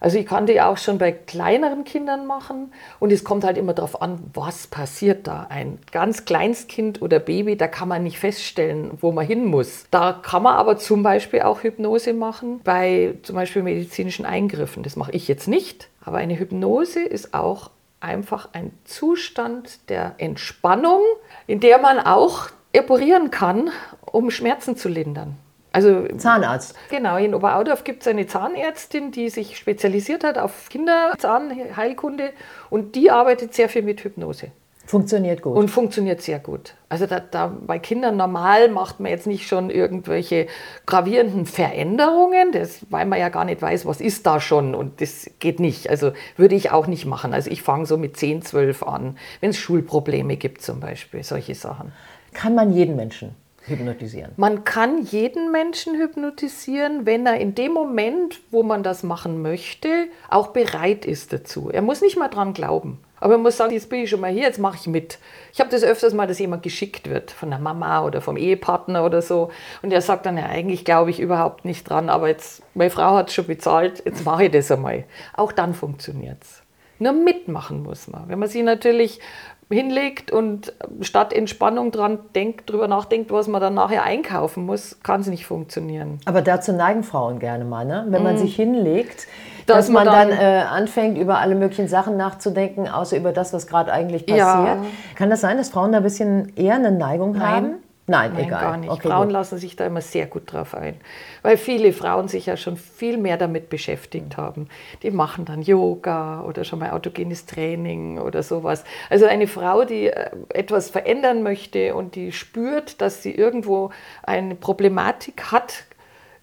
Also 0.00 0.18
ich 0.18 0.26
kann 0.26 0.46
die 0.46 0.60
auch 0.62 0.78
schon 0.78 0.96
bei 0.96 1.12
kleineren 1.12 1.84
Kindern 1.84 2.26
machen 2.26 2.72
und 2.98 3.12
es 3.12 3.22
kommt 3.22 3.44
halt 3.44 3.58
immer 3.58 3.74
darauf 3.74 4.00
an, 4.00 4.18
was 4.32 4.66
passiert 4.66 5.26
da. 5.26 5.46
Ein 5.50 5.78
ganz 5.92 6.24
kleines 6.24 6.66
Kind 6.68 7.02
oder 7.02 7.18
Baby, 7.18 7.56
da 7.56 7.68
kann 7.68 7.88
man 7.88 8.02
nicht 8.02 8.18
feststellen, 8.18 8.92
wo 9.00 9.12
man 9.12 9.26
hin 9.26 9.44
muss. 9.44 9.84
Da 9.90 10.18
kann 10.22 10.42
man 10.42 10.56
aber 10.56 10.78
zum 10.78 11.02
Beispiel 11.02 11.42
auch 11.42 11.62
Hypnose 11.62 12.14
machen 12.14 12.60
bei 12.64 13.14
zum 13.22 13.36
Beispiel 13.36 13.62
medizinischen 13.62 14.24
Eingriffen. 14.24 14.82
Das 14.82 14.96
mache 14.96 15.12
ich 15.12 15.28
jetzt 15.28 15.48
nicht, 15.48 15.90
aber 16.02 16.16
eine 16.16 16.38
Hypnose 16.38 17.00
ist 17.00 17.34
auch 17.34 17.70
einfach 18.00 18.48
ein 18.54 18.72
Zustand 18.84 19.90
der 19.90 20.14
Entspannung, 20.16 21.02
in 21.46 21.60
der 21.60 21.78
man 21.78 21.98
auch 21.98 22.48
operieren 22.74 23.30
kann, 23.30 23.70
um 24.00 24.30
Schmerzen 24.30 24.76
zu 24.76 24.88
lindern. 24.88 25.36
Also 25.72 26.06
Zahnarzt. 26.16 26.74
Genau, 26.90 27.16
in 27.16 27.34
Oberaudorf 27.34 27.84
gibt 27.84 28.02
es 28.02 28.08
eine 28.08 28.26
Zahnärztin, 28.26 29.12
die 29.12 29.28
sich 29.28 29.56
spezialisiert 29.56 30.24
hat 30.24 30.38
auf 30.38 30.68
Kinderzahnheilkunde 30.68 32.30
und 32.70 32.96
die 32.96 33.10
arbeitet 33.10 33.54
sehr 33.54 33.68
viel 33.68 33.82
mit 33.82 34.02
Hypnose. 34.02 34.48
Funktioniert 34.90 35.40
gut. 35.40 35.56
Und 35.56 35.68
funktioniert 35.68 36.20
sehr 36.20 36.40
gut. 36.40 36.74
Also 36.88 37.06
da, 37.06 37.20
da, 37.20 37.46
bei 37.64 37.78
Kindern 37.78 38.16
normal 38.16 38.68
macht 38.68 38.98
man 38.98 39.12
jetzt 39.12 39.28
nicht 39.28 39.46
schon 39.46 39.70
irgendwelche 39.70 40.48
gravierenden 40.84 41.46
Veränderungen, 41.46 42.50
das, 42.50 42.80
weil 42.90 43.06
man 43.06 43.20
ja 43.20 43.28
gar 43.28 43.44
nicht 43.44 43.62
weiß, 43.62 43.86
was 43.86 44.00
ist 44.00 44.26
da 44.26 44.40
schon 44.40 44.74
und 44.74 45.00
das 45.00 45.30
geht 45.38 45.60
nicht. 45.60 45.88
Also 45.88 46.10
würde 46.36 46.56
ich 46.56 46.72
auch 46.72 46.88
nicht 46.88 47.06
machen. 47.06 47.32
Also 47.32 47.52
ich 47.52 47.62
fange 47.62 47.86
so 47.86 47.98
mit 47.98 48.16
10, 48.16 48.42
12 48.42 48.82
an, 48.82 49.16
wenn 49.38 49.50
es 49.50 49.58
Schulprobleme 49.58 50.36
gibt 50.36 50.62
zum 50.62 50.80
Beispiel, 50.80 51.22
solche 51.22 51.54
Sachen. 51.54 51.92
Kann 52.32 52.56
man 52.56 52.72
jeden 52.72 52.96
Menschen 52.96 53.36
hypnotisieren? 53.66 54.32
Man 54.36 54.64
kann 54.64 55.02
jeden 55.02 55.52
Menschen 55.52 55.96
hypnotisieren, 55.98 57.06
wenn 57.06 57.26
er 57.26 57.38
in 57.38 57.54
dem 57.54 57.72
Moment, 57.72 58.40
wo 58.50 58.62
man 58.62 58.82
das 58.82 59.02
machen 59.02 59.42
möchte, 59.42 59.88
auch 60.28 60.48
bereit 60.48 61.04
ist 61.04 61.32
dazu. 61.32 61.70
Er 61.70 61.82
muss 61.82 62.00
nicht 62.00 62.16
mal 62.16 62.28
dran 62.28 62.52
glauben. 62.52 62.98
Aber 63.20 63.34
man 63.34 63.42
muss 63.42 63.58
sagen, 63.58 63.74
jetzt 63.74 63.90
bin 63.90 64.00
ich 64.00 64.10
schon 64.10 64.20
mal 64.20 64.30
hier, 64.30 64.44
jetzt 64.44 64.58
mache 64.58 64.78
ich 64.80 64.86
mit. 64.86 65.18
Ich 65.52 65.60
habe 65.60 65.70
das 65.70 65.84
öfters 65.84 66.14
mal, 66.14 66.26
dass 66.26 66.38
jemand 66.38 66.62
geschickt 66.62 67.08
wird 67.08 67.30
von 67.30 67.50
der 67.50 67.58
Mama 67.58 68.04
oder 68.04 68.22
vom 68.22 68.38
Ehepartner 68.38 69.04
oder 69.04 69.20
so. 69.20 69.50
Und 69.82 69.90
der 69.90 70.00
sagt 70.00 70.24
dann, 70.24 70.38
ja, 70.38 70.46
eigentlich 70.46 70.86
glaube 70.86 71.10
ich 71.10 71.20
überhaupt 71.20 71.66
nicht 71.66 71.88
dran, 71.88 72.08
aber 72.08 72.28
jetzt, 72.28 72.62
meine 72.74 72.90
Frau 72.90 73.16
hat 73.16 73.28
es 73.28 73.34
schon 73.34 73.46
bezahlt, 73.46 74.02
jetzt 74.06 74.24
mache 74.24 74.46
ich 74.46 74.50
das 74.50 74.70
einmal. 74.70 75.04
Auch 75.36 75.52
dann 75.52 75.74
funktioniert 75.74 76.38
es. 76.42 76.62
Nur 76.98 77.12
mitmachen 77.12 77.82
muss 77.82 78.08
man. 78.08 78.28
Wenn 78.28 78.38
man 78.38 78.48
sich 78.48 78.62
natürlich 78.62 79.20
hinlegt 79.70 80.32
und 80.32 80.72
statt 81.00 81.32
Entspannung 81.32 81.92
dran 81.92 82.18
denkt, 82.34 82.68
drüber 82.68 82.88
nachdenkt, 82.88 83.30
was 83.30 83.46
man 83.46 83.60
dann 83.60 83.74
nachher 83.74 84.02
einkaufen 84.02 84.66
muss, 84.66 84.98
kann 85.02 85.20
es 85.20 85.28
nicht 85.28 85.46
funktionieren. 85.46 86.18
Aber 86.24 86.42
dazu 86.42 86.72
neigen 86.72 87.04
Frauen 87.04 87.38
gerne 87.38 87.64
mal, 87.64 87.84
ne? 87.84 88.04
wenn 88.08 88.22
man 88.22 88.34
mm. 88.34 88.38
sich 88.38 88.56
hinlegt, 88.56 89.28
dass, 89.66 89.86
dass 89.86 89.88
man 89.90 90.06
dann, 90.06 90.30
dann 90.30 90.38
äh, 90.38 90.64
anfängt, 90.68 91.18
über 91.18 91.38
alle 91.38 91.54
möglichen 91.54 91.88
Sachen 91.88 92.16
nachzudenken, 92.16 92.88
außer 92.88 93.16
über 93.16 93.32
das, 93.32 93.52
was 93.52 93.68
gerade 93.68 93.92
eigentlich 93.92 94.26
passiert. 94.26 94.46
Ja. 94.46 94.82
Kann 95.14 95.30
das 95.30 95.40
sein, 95.40 95.56
dass 95.56 95.70
Frauen 95.70 95.92
da 95.92 95.98
ein 95.98 96.04
bisschen 96.04 96.52
eher 96.56 96.74
eine 96.74 96.90
Neigung 96.90 97.32
Nein. 97.32 97.42
haben? 97.42 97.74
Nein, 98.06 98.32
Nein 98.34 98.46
egal. 98.46 98.60
gar 98.60 98.76
nicht. 98.76 98.90
Okay, 98.90 99.08
Frauen 99.08 99.28
gut. 99.28 99.32
lassen 99.32 99.58
sich 99.58 99.76
da 99.76 99.86
immer 99.86 100.00
sehr 100.00 100.26
gut 100.26 100.52
drauf 100.52 100.74
ein, 100.74 100.96
weil 101.42 101.56
viele 101.56 101.92
Frauen 101.92 102.26
sich 102.26 102.46
ja 102.46 102.56
schon 102.56 102.76
viel 102.76 103.16
mehr 103.16 103.36
damit 103.36 103.70
beschäftigt 103.70 104.36
haben. 104.36 104.68
Die 105.02 105.12
machen 105.12 105.44
dann 105.44 105.62
Yoga 105.62 106.42
oder 106.42 106.64
schon 106.64 106.80
mal 106.80 106.90
autogenes 106.90 107.46
Training 107.46 108.18
oder 108.18 108.42
sowas. 108.42 108.84
Also 109.10 109.26
eine 109.26 109.46
Frau, 109.46 109.84
die 109.84 110.08
äh, 110.08 110.30
etwas 110.48 110.90
verändern 110.90 111.42
möchte 111.42 111.94
und 111.94 112.16
die 112.16 112.32
spürt, 112.32 113.00
dass 113.00 113.22
sie 113.22 113.32
irgendwo 113.32 113.90
eine 114.24 114.56
Problematik 114.56 115.52
hat, 115.52 115.84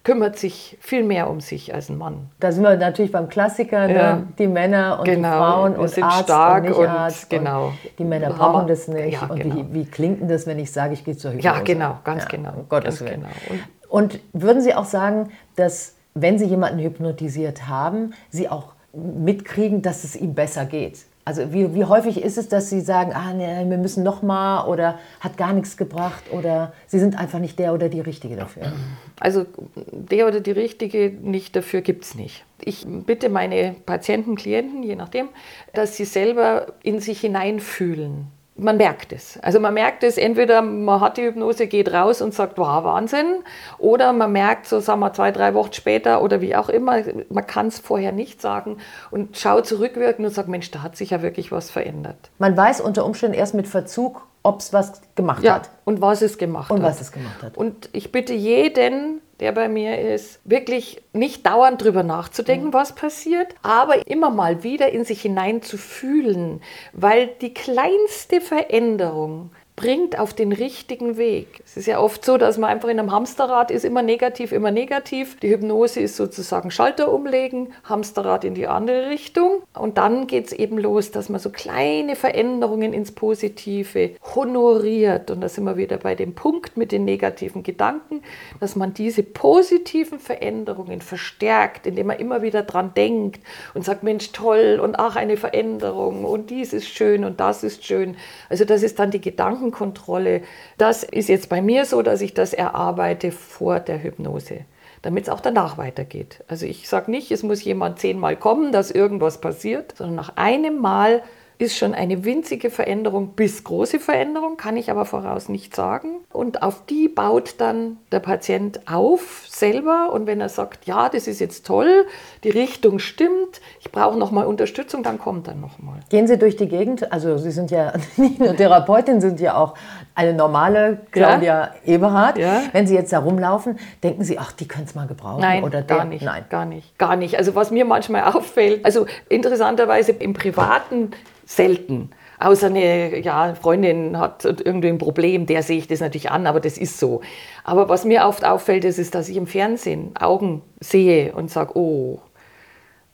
kümmert 0.04 0.38
sich 0.38 0.78
viel 0.80 1.04
mehr 1.04 1.28
um 1.28 1.40
sich 1.40 1.74
als 1.74 1.88
ein 1.88 1.98
Mann. 1.98 2.30
Da 2.40 2.52
sind 2.52 2.62
wir 2.62 2.76
natürlich 2.76 3.12
beim 3.12 3.28
Klassiker, 3.28 3.86
ne? 3.86 3.94
ja. 3.94 4.16
ne? 4.16 4.28
die 4.38 4.46
Männer 4.46 4.98
und 5.00 5.04
genau. 5.04 5.28
die 5.28 5.36
Frauen 5.36 5.76
und 5.76 5.88
sind 5.88 6.04
Arzt 6.04 6.24
stark 6.24 6.62
und, 6.62 6.68
nicht 6.70 6.78
und 6.78 6.86
Arzt. 6.86 7.30
Genau. 7.30 7.66
Und 7.66 7.74
die 7.98 8.04
Männer 8.04 8.30
brauchen 8.30 8.66
das 8.68 8.88
nicht. 8.88 9.14
Ja, 9.14 9.26
und 9.26 9.40
genau. 9.40 9.56
wie, 9.56 9.74
wie, 9.74 9.84
klingt 9.84 10.20
denn 10.20 10.28
das, 10.28 10.46
wenn 10.46 10.58
ich 10.58 10.72
sage, 10.72 10.94
ich 10.94 11.04
gehe 11.04 11.16
zur 11.16 11.32
Hypnose? 11.32 11.46
Ja, 11.46 11.60
genau, 11.60 11.98
ganz 12.04 12.24
ja, 12.24 12.28
genau. 12.30 12.52
Um 12.56 12.68
Gottes 12.68 13.00
ganz 13.00 13.10
Willen. 13.10 13.26
Genau. 13.48 13.60
Und, 13.88 14.14
und 14.14 14.20
würden 14.32 14.62
Sie 14.62 14.74
auch 14.74 14.84
sagen, 14.84 15.30
dass 15.56 15.94
wenn 16.14 16.38
Sie 16.38 16.46
jemanden 16.46 16.78
hypnotisiert 16.78 17.68
haben, 17.68 18.14
Sie 18.30 18.48
auch 18.48 18.72
mitkriegen, 18.92 19.82
dass 19.82 20.04
es 20.04 20.16
ihm 20.16 20.34
besser 20.34 20.64
geht? 20.64 21.00
Also 21.28 21.52
wie, 21.52 21.74
wie 21.74 21.84
häufig 21.84 22.22
ist 22.22 22.38
es, 22.38 22.48
dass 22.48 22.70
Sie 22.70 22.80
sagen, 22.80 23.12
ah, 23.12 23.34
nee, 23.34 23.68
wir 23.68 23.76
müssen 23.76 24.02
noch 24.02 24.22
mal 24.22 24.66
oder 24.66 24.98
hat 25.20 25.36
gar 25.36 25.52
nichts 25.52 25.76
gebracht 25.76 26.24
oder 26.32 26.72
Sie 26.86 26.98
sind 26.98 27.18
einfach 27.18 27.38
nicht 27.38 27.58
der 27.58 27.74
oder 27.74 27.90
die 27.90 28.00
Richtige 28.00 28.34
dafür? 28.34 28.72
Also 29.20 29.44
der 29.92 30.26
oder 30.26 30.40
die 30.40 30.52
Richtige 30.52 31.12
nicht 31.20 31.54
dafür 31.54 31.82
gibt 31.82 32.04
es 32.04 32.14
nicht. 32.14 32.46
Ich 32.62 32.86
bitte 32.88 33.28
meine 33.28 33.76
Patienten, 33.84 34.36
Klienten, 34.36 34.82
je 34.82 34.96
nachdem, 34.96 35.28
dass 35.74 35.98
sie 35.98 36.06
selber 36.06 36.68
in 36.82 36.98
sich 36.98 37.20
hineinfühlen 37.20 38.28
man 38.58 38.76
merkt 38.76 39.12
es. 39.12 39.38
Also 39.40 39.60
man 39.60 39.72
merkt 39.72 40.02
es, 40.02 40.18
entweder 40.18 40.62
man 40.62 41.00
hat 41.00 41.16
die 41.16 41.22
Hypnose, 41.22 41.66
geht 41.66 41.92
raus 41.92 42.20
und 42.20 42.34
sagt, 42.34 42.58
wow, 42.58 42.84
Wahnsinn, 42.84 43.44
oder 43.78 44.12
man 44.12 44.32
merkt, 44.32 44.66
so 44.66 44.80
sagen 44.80 45.00
wir 45.00 45.12
zwei, 45.12 45.30
drei 45.30 45.54
Wochen 45.54 45.72
später 45.72 46.22
oder 46.22 46.40
wie 46.40 46.56
auch 46.56 46.68
immer, 46.68 47.02
man 47.30 47.46
kann 47.46 47.68
es 47.68 47.78
vorher 47.78 48.12
nicht 48.12 48.42
sagen 48.42 48.78
und 49.10 49.36
schaut 49.36 49.66
zurückwirken 49.66 50.24
und 50.24 50.32
sagt, 50.32 50.48
Mensch, 50.48 50.70
da 50.70 50.82
hat 50.82 50.96
sich 50.96 51.10
ja 51.10 51.22
wirklich 51.22 51.52
was 51.52 51.70
verändert. 51.70 52.30
Man 52.38 52.56
weiß 52.56 52.80
unter 52.80 53.04
Umständen 53.04 53.36
erst 53.38 53.54
mit 53.54 53.68
Verzug, 53.68 54.26
ob 54.42 54.60
es 54.60 54.72
was 54.72 55.00
gemacht 55.14 55.44
ja, 55.44 55.54
hat. 55.54 55.70
Und 55.84 56.00
was 56.00 56.22
es 56.22 56.38
gemacht 56.38 56.70
und 56.70 56.78
hat. 56.78 56.84
Und 56.84 56.90
was 56.90 57.00
es 57.00 57.12
gemacht 57.12 57.42
hat. 57.42 57.56
Und 57.56 57.88
ich 57.92 58.12
bitte 58.12 58.34
jeden, 58.34 59.20
der 59.40 59.52
bei 59.52 59.68
mir 59.68 59.98
ist, 60.00 60.40
wirklich 60.44 61.00
nicht 61.12 61.46
dauernd 61.46 61.82
drüber 61.82 62.02
nachzudenken, 62.02 62.68
mhm. 62.68 62.72
was 62.72 62.94
passiert, 62.94 63.54
aber 63.62 64.06
immer 64.08 64.30
mal 64.30 64.62
wieder 64.62 64.90
in 64.90 65.04
sich 65.04 65.22
hinein 65.22 65.62
zu 65.62 65.78
fühlen, 65.78 66.60
weil 66.92 67.28
die 67.40 67.54
kleinste 67.54 68.40
Veränderung 68.40 69.50
bringt 69.78 70.18
auf 70.18 70.34
den 70.34 70.50
richtigen 70.50 71.18
Weg. 71.18 71.62
Es 71.64 71.76
ist 71.76 71.86
ja 71.86 72.00
oft 72.00 72.24
so, 72.24 72.36
dass 72.36 72.58
man 72.58 72.68
einfach 72.68 72.88
in 72.88 72.98
einem 72.98 73.12
Hamsterrad 73.12 73.70
ist, 73.70 73.84
immer 73.84 74.02
negativ, 74.02 74.50
immer 74.50 74.72
negativ. 74.72 75.38
Die 75.38 75.50
Hypnose 75.50 76.00
ist 76.00 76.16
sozusagen 76.16 76.72
Schalter 76.72 77.12
umlegen, 77.12 77.72
Hamsterrad 77.84 78.42
in 78.42 78.54
die 78.54 78.66
andere 78.66 79.08
Richtung. 79.08 79.62
Und 79.74 79.96
dann 79.96 80.26
geht 80.26 80.46
es 80.46 80.52
eben 80.52 80.78
los, 80.78 81.12
dass 81.12 81.28
man 81.28 81.38
so 81.38 81.50
kleine 81.50 82.16
Veränderungen 82.16 82.92
ins 82.92 83.12
Positive 83.12 84.16
honoriert. 84.34 85.30
Und 85.30 85.42
da 85.42 85.48
sind 85.48 85.62
wir 85.62 85.76
wieder 85.76 85.98
bei 85.98 86.16
dem 86.16 86.34
Punkt 86.34 86.76
mit 86.76 86.90
den 86.90 87.04
negativen 87.04 87.62
Gedanken, 87.62 88.22
dass 88.58 88.74
man 88.74 88.94
diese 88.94 89.22
positiven 89.22 90.18
Veränderungen 90.18 91.00
verstärkt, 91.00 91.86
indem 91.86 92.08
man 92.08 92.18
immer 92.18 92.42
wieder 92.42 92.64
dran 92.64 92.94
denkt 92.96 93.44
und 93.74 93.84
sagt, 93.84 94.02
Mensch, 94.02 94.32
toll 94.32 94.80
und 94.82 94.98
ach, 94.98 95.14
eine 95.14 95.36
Veränderung 95.36 96.24
und 96.24 96.50
dies 96.50 96.72
ist 96.72 96.88
schön 96.88 97.24
und 97.24 97.38
das 97.38 97.62
ist 97.62 97.84
schön. 97.84 98.16
Also 98.48 98.64
das 98.64 98.82
ist 98.82 98.98
dann 98.98 99.12
die 99.12 99.20
Gedanken 99.20 99.67
Gedankenkontrolle, 99.68 100.42
das 100.76 101.02
ist 101.02 101.28
jetzt 101.28 101.48
bei 101.48 101.62
mir 101.62 101.84
so, 101.84 102.02
dass 102.02 102.20
ich 102.20 102.34
das 102.34 102.52
erarbeite 102.52 103.32
vor 103.32 103.80
der 103.80 104.02
Hypnose, 104.02 104.60
damit 105.02 105.24
es 105.24 105.28
auch 105.28 105.40
danach 105.40 105.78
weitergeht. 105.78 106.44
Also 106.48 106.66
ich 106.66 106.88
sage 106.88 107.10
nicht, 107.10 107.30
es 107.30 107.42
muss 107.42 107.62
jemand 107.64 107.98
zehnmal 107.98 108.36
kommen, 108.36 108.72
dass 108.72 108.90
irgendwas 108.90 109.40
passiert, 109.40 109.94
sondern 109.96 110.16
nach 110.16 110.36
einem 110.36 110.80
Mal 110.80 111.22
ist 111.58 111.76
schon 111.76 111.92
eine 111.92 112.24
winzige 112.24 112.70
Veränderung 112.70 113.30
bis 113.34 113.64
große 113.64 113.98
Veränderung, 113.98 114.56
kann 114.56 114.76
ich 114.76 114.90
aber 114.90 115.04
voraus 115.04 115.48
nicht 115.48 115.74
sagen. 115.74 116.20
Und 116.32 116.62
auf 116.62 116.86
die 116.86 117.08
baut 117.08 117.56
dann 117.58 117.96
der 118.12 118.20
Patient 118.20 118.80
auf 118.88 119.44
selber. 119.48 120.12
Und 120.12 120.26
wenn 120.26 120.40
er 120.40 120.48
sagt, 120.48 120.86
ja, 120.86 121.08
das 121.08 121.26
ist 121.26 121.40
jetzt 121.40 121.66
toll, 121.66 122.06
die 122.44 122.50
Richtung 122.50 123.00
stimmt, 123.00 123.60
ich 123.80 123.90
brauche 123.90 124.16
nochmal 124.16 124.46
Unterstützung, 124.46 125.02
dann 125.02 125.18
kommt 125.18 125.48
er 125.48 125.54
nochmal. 125.54 125.98
Gehen 126.10 126.28
Sie 126.28 126.38
durch 126.38 126.56
die 126.56 126.68
Gegend, 126.68 127.12
also 127.12 127.38
Sie 127.38 127.50
sind 127.50 127.72
ja 127.72 127.92
nicht 128.16 128.38
nur 128.38 128.54
Therapeutin, 128.54 129.20
sind 129.20 129.40
ja 129.40 129.56
auch 129.56 129.74
eine 130.18 130.34
normale 130.34 130.98
Claudia 131.12 131.70
ja? 131.86 131.94
Eberhardt. 131.94 132.38
Ja? 132.38 132.62
Wenn 132.72 132.88
Sie 132.88 132.94
jetzt 132.94 133.12
da 133.12 133.20
rumlaufen, 133.20 133.78
denken 134.02 134.24
Sie, 134.24 134.36
ach, 134.36 134.50
die 134.50 134.66
können 134.66 134.84
es 134.84 134.96
mal 134.96 135.06
gebrauchen? 135.06 135.40
Nein, 135.40 135.62
oder 135.62 135.82
gar 135.82 136.04
nicht. 136.04 136.24
Nein, 136.24 136.44
gar 136.50 136.64
nicht. 136.64 136.98
Gar 136.98 137.14
nicht. 137.14 137.38
Also 137.38 137.54
was 137.54 137.70
mir 137.70 137.84
manchmal 137.84 138.24
auffällt, 138.24 138.84
also 138.84 139.06
interessanterweise 139.28 140.10
im 140.10 140.32
Privaten 140.32 141.12
selten. 141.46 142.10
Außer 142.40 142.66
eine 142.66 143.20
ja, 143.20 143.54
Freundin 143.54 144.18
hat 144.18 144.44
irgendwie 144.44 144.88
ein 144.88 144.98
Problem, 144.98 145.46
der 145.46 145.62
sehe 145.62 145.78
ich 145.78 145.86
das 145.86 146.00
natürlich 146.00 146.30
an, 146.32 146.48
aber 146.48 146.58
das 146.58 146.78
ist 146.78 146.98
so. 146.98 147.20
Aber 147.62 147.88
was 147.88 148.04
mir 148.04 148.26
oft 148.26 148.44
auffällt, 148.44 148.84
ist, 148.84 148.98
ist 148.98 149.14
dass 149.14 149.28
ich 149.28 149.36
im 149.36 149.46
Fernsehen 149.46 150.16
Augen 150.18 150.62
sehe 150.80 151.32
und 151.32 151.48
sage, 151.48 151.76
oh, 151.76 152.18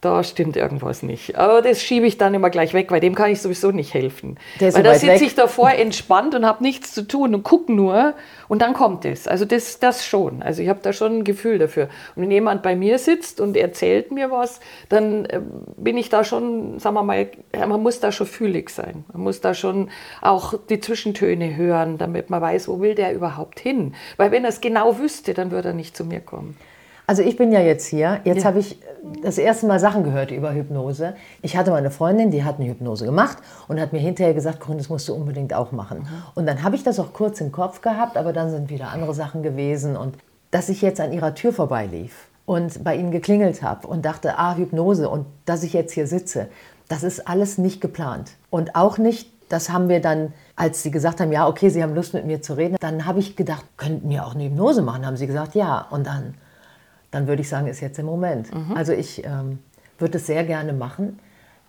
da 0.05 0.23
stimmt 0.23 0.57
irgendwas 0.57 1.03
nicht. 1.03 1.37
Aber 1.37 1.63
das 1.63 1.81
schiebe 1.81 2.07
ich 2.07 2.19
dann 2.19 2.35
immer 2.35 2.51
gleich 2.51 2.75
weg, 2.75 2.91
weil 2.91 3.01
dem 3.01 3.15
kann 3.15 3.31
ich 3.31 3.41
sowieso 3.41 3.71
nicht 3.71 3.95
helfen. 3.95 4.39
Weil 4.59 4.83
da 4.83 4.95
sitze 4.95 5.15
weg. 5.15 5.23
ich 5.23 5.35
davor 5.35 5.71
entspannt 5.71 6.35
und 6.35 6.45
habe 6.45 6.63
nichts 6.63 6.93
zu 6.93 7.07
tun 7.07 7.35
und 7.35 7.43
gucke 7.43 7.73
nur 7.73 8.15
und 8.49 8.61
dann 8.61 8.75
kommt 8.75 9.05
es. 9.05 9.27
Also 9.27 9.45
das, 9.45 9.79
das 9.79 10.05
schon. 10.05 10.43
Also 10.43 10.63
ich 10.63 10.69
habe 10.69 10.81
da 10.83 10.93
schon 10.93 11.19
ein 11.19 11.25
Gefühl 11.25 11.59
dafür. 11.59 11.89
Und 12.15 12.23
wenn 12.23 12.31
jemand 12.31 12.63
bei 12.63 12.77
mir 12.77 12.99
sitzt 12.99 13.41
und 13.41 13.57
erzählt 13.57 14.13
mir 14.13 14.31
was, 14.31 14.61
dann 14.89 15.25
äh, 15.27 15.41
bin 15.77 15.97
ich 15.97 16.11
da 16.11 16.25
schon, 16.25 16.79
sagen 16.79 16.95
wir 16.95 17.03
mal, 17.03 17.29
man 17.67 17.83
muss 17.83 18.01
da 18.01 18.13
schon 18.13 18.27
fühlig 18.27 18.71
sein. 18.71 19.05
Man 19.13 19.23
muss 19.23 19.41
da 19.41 19.55
schon 19.55 19.91
auch 20.21 20.55
die 20.69 20.81
Zwischentöne 20.81 21.57
hören, 21.57 21.99
damit 21.99 22.31
man 22.31 22.43
weiß, 22.43 22.69
wo 22.69 22.81
will 22.81 22.95
der 22.95 23.15
überhaupt 23.15 23.61
hin. 23.61 23.95
Weil 24.17 24.31
wenn 24.31 24.45
er 24.45 24.51
es 24.51 24.61
genau 24.61 24.99
wüsste, 24.99 25.35
dann 25.35 25.51
würde 25.51 25.69
er 25.69 25.75
nicht 25.75 25.97
zu 25.97 26.05
mir 26.05 26.21
kommen. 26.21 26.57
Also 27.07 27.23
ich 27.23 27.37
bin 27.37 27.53
ja 27.53 27.61
jetzt 27.61 27.87
hier. 27.87 28.21
Jetzt 28.25 28.39
Ja. 28.39 28.45
habe 28.47 28.59
ich 28.61 28.79
das 29.23 29.37
erste 29.37 29.67
Mal 29.67 29.79
Sachen 29.79 30.05
gehört 30.05 30.31
über 30.31 30.53
Hypnose. 30.55 31.15
Ich 31.43 31.57
hatte 31.57 31.71
mal 31.71 31.77
eine 31.77 31.91
Freundin, 31.91 32.31
die 32.31 32.45
hat 32.45 32.59
eine 32.59 32.69
Hypnose 32.69 33.05
gemacht 33.05 33.39
und 33.69 33.79
hat 33.81 33.93
mir 33.93 33.99
hinterher 33.99 34.33
gesagt, 34.33 34.61
Corinne, 34.61 34.79
das 34.79 34.89
musst 34.89 35.09
du 35.09 35.15
unbedingt 35.15 35.53
auch 35.53 35.73
machen. 35.73 36.07
Und 36.35 36.47
dann 36.47 36.63
habe 36.63 36.77
ich 36.77 36.83
das 36.83 36.99
auch 36.99 37.13
kurz 37.13 37.41
im 37.43 37.53
Kopf 37.53 37.83
gehabt, 37.83 38.17
aber 38.17 38.33
dann 38.33 38.51
sind 38.51 38.71
wieder 38.71 38.89
andere 38.89 39.13
Sachen 39.15 39.43
gewesen. 39.43 39.97
Und 39.97 40.17
dass 40.51 40.69
ich 40.71 40.81
jetzt 40.81 41.01
an 41.01 41.13
ihrer 41.13 41.35
Tür 41.35 41.53
vorbeilief 41.53 42.29
und 42.47 42.83
bei 42.85 42.97
ihnen 42.97 43.11
geklingelt 43.11 43.63
habe 43.63 43.87
und 43.87 44.05
dachte, 44.05 44.39
ah, 44.39 44.55
Hypnose 44.57 45.09
und 45.11 45.27
dass 45.45 45.63
ich 45.63 45.75
jetzt 45.75 45.93
hier 45.93 46.07
sitze, 46.07 46.49
das 46.89 47.03
ist 47.03 47.29
alles 47.29 47.59
nicht 47.59 47.81
geplant. 47.83 48.33
Und 48.51 48.77
auch 48.77 48.97
nicht, 48.97 49.31
das 49.51 49.69
haben 49.71 49.89
wir 49.91 50.01
dann, 50.01 50.33
als 50.57 50.83
sie 50.83 50.91
gesagt 50.91 51.21
haben, 51.21 51.33
ja, 51.33 51.47
okay, 51.49 51.69
sie 51.69 51.83
haben 51.83 51.95
Lust 51.95 52.15
mit 52.15 52.25
mir 52.27 52.41
zu 52.41 52.55
reden, 52.55 52.77
dann 52.81 53.05
habe 53.05 53.19
ich 53.19 53.37
gedacht, 53.37 53.65
könnten 53.77 54.09
wir 54.09 54.27
auch 54.27 54.35
eine 54.35 54.45
Hypnose 54.45 54.81
machen? 54.81 55.05
Haben 55.07 55.17
sie 55.19 55.27
gesagt, 55.27 55.55
ja. 55.55 55.87
Und 55.91 56.07
dann 56.07 56.35
dann 57.14 57.26
würde 57.28 57.42
ich 57.42 57.49
sagen, 57.49 57.66
ist 57.68 57.80
jetzt 57.80 57.97
der 57.97 58.04
Moment. 58.04 58.49
Also 58.75 58.92
ich 58.92 59.25
ähm, 59.25 59.59
würde 59.99 60.18
es 60.18 60.26
sehr 60.26 60.44
gerne 60.44 60.73
machen. 60.73 61.18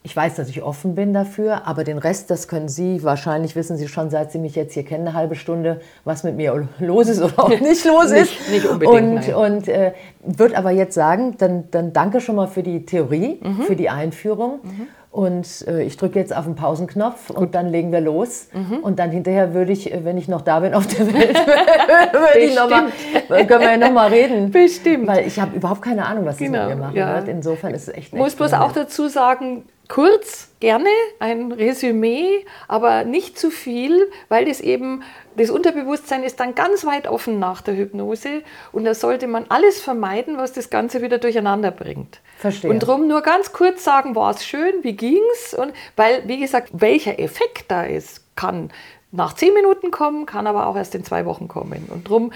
Ich 0.01 0.15
weiß, 0.15 0.35
dass 0.35 0.49
ich 0.49 0.61
offen 0.61 0.93
bin 0.93 1.13
dafür, 1.13 1.65
aber 1.67 1.83
den 1.83 1.97
Rest, 1.97 2.29
das 2.29 2.47
können 2.47 2.67
Sie, 2.69 3.03
wahrscheinlich 3.03 3.55
wissen 3.55 3.75
Sie 3.75 3.87
schon, 3.87 4.11
seit 4.11 4.31
Sie 4.31 4.37
mich 4.37 4.53
jetzt 4.55 4.73
hier 4.75 4.83
kennen, 4.85 5.07
eine 5.07 5.17
halbe 5.17 5.33
Stunde, 5.35 5.81
was 6.03 6.23
mit 6.23 6.35
mir 6.35 6.67
los 6.79 7.09
ist 7.09 7.21
oder 7.21 7.39
auch 7.39 7.49
nicht 7.49 7.83
los 7.85 8.05
ist. 8.11 8.13
Nicht- 8.13 8.51
nicht 8.51 8.65
unbedingt, 8.67 8.95
Und, 8.95 9.15
nein. 9.27 9.33
und 9.33 9.67
äh, 9.67 9.93
würde 10.23 10.57
aber 10.57 10.69
jetzt 10.71 10.93
sagen, 10.93 11.35
dann, 11.39 11.65
dann 11.71 11.91
danke 11.93 12.21
schon 12.21 12.35
mal 12.35 12.47
für 12.47 12.61
die 12.63 12.85
Theorie, 12.85 13.39
Mhm. 13.41 13.61
für 13.63 13.75
die 13.75 13.89
Einführung. 13.89 14.59
Und 15.15 15.65
äh, 15.69 15.81
ich 15.83 15.95
drücke 15.95 16.19
jetzt 16.19 16.35
auf 16.35 16.43
den 16.43 16.55
Pausenknopf 16.55 17.29
und 17.29 17.55
dann 17.55 17.69
legen 17.69 17.93
wir 17.93 18.01
los. 18.01 18.49
Mhm. 18.51 18.79
Und 18.79 18.99
dann 18.99 19.11
hinterher 19.11 19.53
würde 19.53 19.71
ich, 19.71 19.93
äh, 19.93 20.03
wenn 20.03 20.17
ich 20.17 20.27
noch 20.27 20.41
da 20.41 20.59
bin 20.59 20.73
auf 20.73 20.87
der 20.87 21.07
Welt, 21.07 21.37
würde 22.11 22.39
ich 22.39 22.53
noch 22.53 22.69
mal, 22.69 22.91
können 23.47 23.61
wir 23.61 23.71
ja 23.71 23.77
noch 23.77 23.93
mal 23.93 24.09
reden. 24.09 24.51
Bestimmt. 24.51 25.07
Weil 25.07 25.25
ich 25.25 25.39
habe 25.39 25.55
überhaupt 25.55 25.81
keine 25.81 26.05
Ahnung, 26.05 26.25
was 26.25 26.35
Genau, 26.35 26.57
das 26.57 26.67
mit 26.67 26.75
mir 26.75 26.83
machen 26.83 26.97
ja. 26.97 27.15
wird. 27.15 27.29
Insofern 27.29 27.73
ist 27.73 27.87
es 27.87 27.93
echt 27.95 28.13
muss 28.13 28.35
bloß 28.35 28.51
auch 28.55 28.73
dazu 28.73 29.07
sagen, 29.07 29.63
kurz, 29.87 30.49
gerne, 30.59 30.89
ein 31.19 31.53
Resümee, 31.53 32.45
aber 32.67 33.05
nicht 33.05 33.39
zu 33.39 33.51
viel, 33.51 34.09
weil 34.27 34.43
das 34.43 34.59
eben, 34.59 35.01
das 35.37 35.49
Unterbewusstsein 35.49 36.23
ist 36.23 36.39
dann 36.39 36.55
ganz 36.55 36.85
weit 36.85 37.07
offen 37.07 37.39
nach 37.39 37.61
der 37.61 37.75
Hypnose 37.75 38.41
und 38.71 38.85
da 38.85 38.93
sollte 38.93 39.27
man 39.27 39.45
alles 39.49 39.81
vermeiden, 39.81 40.37
was 40.37 40.53
das 40.53 40.69
Ganze 40.69 41.01
wieder 41.01 41.17
durcheinander 41.17 41.71
bringt. 41.71 42.21
Verstehe. 42.37 42.69
Und 42.69 42.83
darum 42.83 43.07
nur 43.07 43.21
ganz 43.21 43.53
kurz 43.53 43.83
sagen, 43.83 44.15
war 44.15 44.31
es 44.31 44.45
schön, 44.45 44.83
wie 44.83 44.93
ging's? 44.93 45.53
Und 45.57 45.73
weil, 45.95 46.27
wie 46.27 46.39
gesagt, 46.39 46.69
welcher 46.73 47.19
Effekt 47.19 47.65
da 47.69 47.83
ist, 47.83 48.21
kann 48.35 48.71
nach 49.15 49.33
zehn 49.33 49.53
Minuten 49.53 49.91
kommen, 49.91 50.25
kann 50.25 50.47
aber 50.47 50.67
auch 50.67 50.75
erst 50.75 50.93
in 50.95 51.03
zwei 51.03 51.25
Wochen 51.25 51.47
kommen. 51.47 51.87
Und 51.89 52.05
darum 52.07 52.31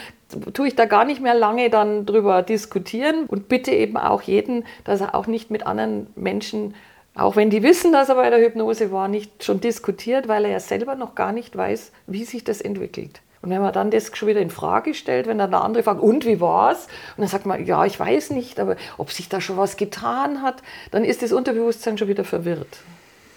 tue 0.53 0.67
ich 0.67 0.75
da 0.75 0.85
gar 0.85 1.05
nicht 1.05 1.21
mehr 1.21 1.33
lange 1.33 1.69
dann 1.69 2.05
drüber 2.05 2.41
diskutieren 2.41 3.25
und 3.25 3.49
bitte 3.49 3.71
eben 3.71 3.97
auch 3.97 4.21
jeden, 4.21 4.65
dass 4.85 5.01
er 5.01 5.15
auch 5.15 5.27
nicht 5.27 5.51
mit 5.51 5.67
anderen 5.67 6.07
Menschen, 6.15 6.75
auch 7.23 7.35
wenn 7.35 7.49
die 7.49 7.63
wissen, 7.63 7.91
dass 7.91 8.09
er 8.09 8.15
bei 8.15 8.29
der 8.29 8.39
Hypnose 8.39 8.91
war, 8.91 9.07
nicht 9.07 9.43
schon 9.43 9.61
diskutiert, 9.61 10.27
weil 10.27 10.45
er 10.45 10.51
ja 10.51 10.59
selber 10.59 10.95
noch 10.95 11.15
gar 11.15 11.31
nicht 11.31 11.55
weiß, 11.55 11.91
wie 12.07 12.25
sich 12.25 12.43
das 12.43 12.61
entwickelt. 12.61 13.21
Und 13.41 13.51
wenn 13.51 13.61
man 13.61 13.71
dann 13.71 13.89
das 13.89 14.11
schon 14.13 14.27
wieder 14.27 14.41
in 14.41 14.49
Frage 14.49 14.93
stellt, 14.93 15.25
wenn 15.27 15.37
dann 15.37 15.51
der 15.51 15.61
andere 15.61 15.83
fragt, 15.83 16.01
und 16.01 16.25
wie 16.25 16.41
war's? 16.41 16.87
Und 17.15 17.21
dann 17.21 17.27
sagt 17.29 17.45
man, 17.45 17.65
ja, 17.65 17.85
ich 17.85 17.97
weiß 17.97 18.31
nicht, 18.31 18.59
aber 18.59 18.75
ob 18.97 19.11
sich 19.11 19.29
da 19.29 19.39
schon 19.39 19.55
was 19.55 19.77
getan 19.77 20.41
hat, 20.41 20.61
dann 20.91 21.05
ist 21.05 21.21
das 21.21 21.31
Unterbewusstsein 21.31 21.97
schon 21.97 22.09
wieder 22.09 22.25
verwirrt. 22.25 22.79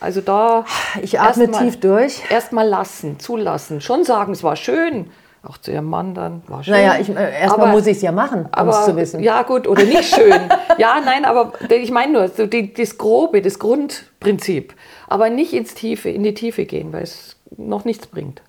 Also 0.00 0.20
da 0.20 0.64
Ich 1.00 1.20
atme 1.20 1.44
erst 1.44 1.52
mal- 1.52 1.64
tief 1.64 1.78
durch. 1.78 2.20
Erstmal 2.30 2.66
lassen, 2.66 3.20
zulassen, 3.20 3.80
schon 3.80 4.02
sagen, 4.02 4.32
es 4.32 4.42
war 4.42 4.56
schön. 4.56 5.08
Auch 5.44 5.58
zu 5.58 5.72
ihrem 5.72 5.86
Mann 5.86 6.14
dann, 6.14 6.42
war 6.46 6.62
schön. 6.62 6.74
Naja, 6.74 6.94
äh, 6.94 7.40
erstmal 7.40 7.66
Aber- 7.66 7.72
muss 7.72 7.86
ich 7.86 7.96
es 7.96 8.02
ja 8.02 8.12
machen, 8.12 8.48
um 8.56 8.68
es 8.68 8.84
zu 8.84 8.94
wissen. 8.96 9.20
ja 9.22 9.42
gut 9.42 9.66
oder 9.66 9.82
nicht 9.84 10.14
schön. 10.14 10.40
ja, 10.78 11.00
nein, 11.04 11.24
aber 11.24 11.52
ich 11.68 11.90
meine 11.90 12.12
nur 12.12 12.28
so 12.28 12.46
die, 12.46 12.72
das 12.72 12.96
Grobe, 12.96 13.42
das 13.42 13.58
Grundprinzip, 13.58 14.74
aber 15.08 15.30
nicht 15.30 15.52
ins 15.52 15.74
Tiefe, 15.74 16.10
in 16.10 16.22
die 16.22 16.34
Tiefe 16.34 16.64
gehen, 16.64 16.92
weil 16.92 17.02
es 17.02 17.36
noch 17.56 17.84
nichts 17.84 18.06
bringt. 18.06 18.40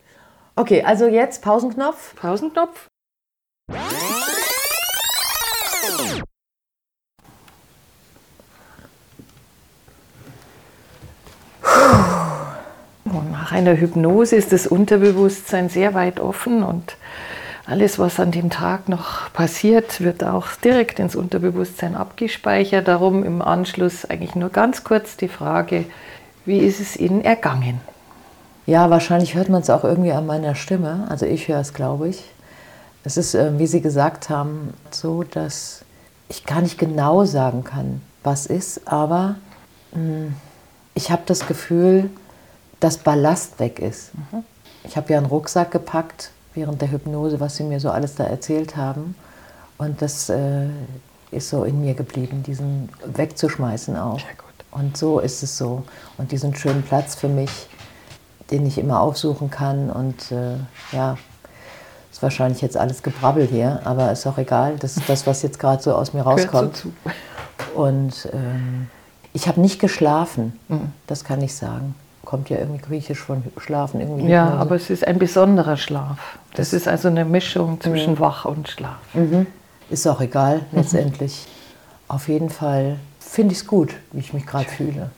Okay, 0.56 0.84
also 0.84 1.08
jetzt 1.08 1.42
Pausenknopf. 1.42 2.16
Pausenknopf. 2.16 2.88
Einer 13.54 13.78
Hypnose 13.78 14.36
ist 14.36 14.52
das 14.52 14.66
Unterbewusstsein 14.66 15.70
sehr 15.70 15.94
weit 15.94 16.20
offen 16.20 16.64
und 16.64 16.98
alles, 17.66 18.00
was 18.00 18.20
an 18.20 18.32
dem 18.32 18.50
Tag 18.50 18.90
noch 18.90 19.32
passiert, 19.32 20.02
wird 20.02 20.24
auch 20.24 20.48
direkt 20.64 21.00
ins 21.00 21.16
Unterbewusstsein 21.16 21.96
abgespeichert. 21.96 22.88
Darum 22.88 23.24
im 23.24 23.42
Anschluss 23.42 24.06
eigentlich 24.06 24.36
nur 24.36 24.50
ganz 24.50 24.84
kurz 24.84 25.16
die 25.16 25.30
Frage, 25.30 25.86
wie 26.46 26.58
ist 26.58 26.82
es 26.82 26.98
Ihnen 26.98 27.24
ergangen? 27.24 27.80
Ja, 28.66 28.90
wahrscheinlich 28.90 29.36
hört 29.36 29.50
man 29.50 29.62
es 29.62 29.70
auch 29.70 29.84
irgendwie 29.84 30.12
an 30.12 30.26
meiner 30.26 30.56
Stimme. 30.56 31.06
Also 31.10 31.26
ich 31.26 31.48
höre 31.48 31.60
es, 31.60 31.74
glaube 31.74 32.10
ich. 32.10 32.26
Es 33.06 33.18
ist, 33.18 33.36
äh, 33.36 33.58
wie 33.60 33.68
Sie 33.68 33.82
gesagt 33.82 34.30
haben, 34.30 34.74
so, 34.90 35.24
dass 35.24 35.86
ich 36.28 36.46
gar 36.46 36.62
nicht 36.62 36.78
genau 36.78 37.24
sagen 37.24 37.64
kann, 37.64 38.02
was 38.24 38.46
ist, 38.46 38.88
aber 38.88 39.36
mh, 39.94 40.32
ich 40.96 41.12
habe 41.12 41.22
das 41.26 41.46
Gefühl, 41.48 42.10
dass 42.84 42.98
Ballast 42.98 43.60
weg 43.60 43.80
ist. 43.80 44.12
Ich 44.84 44.98
habe 44.98 45.14
ja 45.14 45.18
einen 45.18 45.28
Rucksack 45.28 45.72
gepackt 45.72 46.32
während 46.54 46.82
der 46.82 46.92
Hypnose, 46.92 47.40
was 47.40 47.56
Sie 47.56 47.64
mir 47.64 47.80
so 47.80 47.90
alles 47.90 48.16
da 48.16 48.26
erzählt 48.26 48.76
haben. 48.76 49.16
Und 49.78 50.02
das 50.02 50.30
äh, 50.30 50.68
ist 51.32 51.50
so 51.50 51.64
in 51.64 51.80
mir 51.80 51.94
geblieben, 51.94 52.44
diesen 52.44 52.90
wegzuschmeißen 53.06 53.96
auch. 53.96 54.18
Gut. 54.18 54.66
Und 54.72 54.98
so 54.98 55.20
ist 55.20 55.44
es 55.44 55.58
so. 55.58 55.84
Und 56.18 56.34
diesen 56.34 56.54
schönen 56.56 56.84
Platz 56.84 57.16
für 57.16 57.30
mich, 57.30 57.70
den 58.52 58.66
ich 58.66 58.78
immer 58.78 59.00
aufsuchen 59.00 59.50
kann. 59.50 59.90
Und 59.90 60.32
äh, 60.34 60.58
ja, 60.92 61.18
ist 62.12 62.22
wahrscheinlich 62.22 62.62
jetzt 62.62 62.76
alles 62.76 63.02
Gebrabbel 63.02 63.48
hier, 63.48 63.80
aber 63.86 64.12
ist 64.12 64.28
auch 64.28 64.38
egal. 64.38 64.76
Das 64.78 64.98
ist 64.98 65.08
das, 65.08 65.26
was 65.26 65.42
jetzt 65.42 65.58
gerade 65.58 65.82
so 65.82 65.96
aus 65.96 66.14
mir 66.14 66.24
rauskommt. 66.24 66.86
Und 67.76 68.28
ähm, 68.34 68.90
ich 69.32 69.48
habe 69.48 69.62
nicht 69.62 69.80
geschlafen, 69.80 70.60
Mhm. 70.68 70.92
das 71.08 71.24
kann 71.24 71.42
ich 71.42 71.56
sagen. 71.56 71.96
Kommt 72.34 72.50
ja 72.50 72.58
irgendwie 72.58 72.82
griechisch 72.82 73.20
von 73.20 73.44
Schlafen. 73.58 74.02
Irgendwie 74.02 74.28
Ja, 74.28 74.46
Hypnose. 74.46 74.60
aber 74.62 74.76
es 74.76 74.90
ist 74.90 75.06
ein 75.06 75.20
besonderer 75.20 75.78
Schlaf. 75.78 76.40
Das 76.56 76.74
ist 76.74 76.88
also 76.88 77.08
eine 77.08 77.26
Mischung 77.26 77.80
zwischen 77.80 78.18
Wach 78.20 78.46
und 78.46 78.70
Schlaf. 78.70 78.98
Ist 79.92 80.08
auch 80.08 80.20
egal, 80.20 80.62
Mhm. 80.72 80.78
letztendlich. 80.80 81.46
Auf 82.08 82.28
jeden 82.30 82.50
Fall 82.50 82.96
finde 83.20 83.52
ich 83.52 83.60
es 83.60 83.68
gut, 83.68 83.94
wie 84.14 84.20
ich 84.22 84.34
mich 84.34 84.48
gerade 84.48 84.66
fühle. 84.66 85.12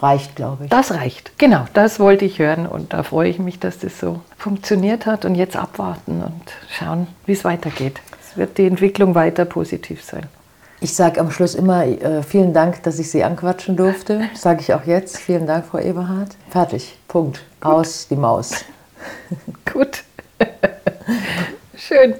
Reicht, 0.00 0.36
glaube 0.36 0.66
ich. 0.66 0.70
Das 0.70 0.92
reicht. 0.92 1.36
Genau, 1.36 1.64
das 1.74 1.98
wollte 1.98 2.24
ich 2.24 2.38
hören 2.38 2.66
und 2.68 2.92
da 2.92 3.02
freue 3.02 3.28
ich 3.28 3.40
mich, 3.40 3.58
dass 3.58 3.80
das 3.80 3.98
so 3.98 4.20
funktioniert 4.38 5.04
hat 5.04 5.24
und 5.24 5.34
jetzt 5.34 5.56
abwarten 5.56 6.22
und 6.22 6.42
schauen, 6.70 7.08
wie 7.26 7.32
es 7.32 7.42
weitergeht. 7.44 8.00
Es 8.24 8.36
wird 8.36 8.56
die 8.58 8.66
Entwicklung 8.66 9.16
weiter 9.16 9.46
positiv 9.46 10.04
sein. 10.04 10.26
Ich 10.80 10.94
sage 10.94 11.20
am 11.20 11.30
Schluss 11.30 11.54
immer 11.54 11.84
äh, 11.84 12.22
vielen 12.22 12.52
Dank, 12.52 12.82
dass 12.82 12.98
ich 12.98 13.10
Sie 13.10 13.24
anquatschen 13.24 13.76
durfte. 13.76 14.28
Sage 14.34 14.60
ich 14.60 14.74
auch 14.74 14.84
jetzt. 14.84 15.16
Vielen 15.16 15.46
Dank, 15.46 15.66
Frau 15.66 15.78
Eberhardt. 15.78 16.36
Fertig. 16.50 16.98
Punkt. 17.08 17.42
Aus 17.60 18.08
die 18.08 18.16
Maus. 18.16 18.64
Gut. 19.72 20.04
Schön. 21.76 22.14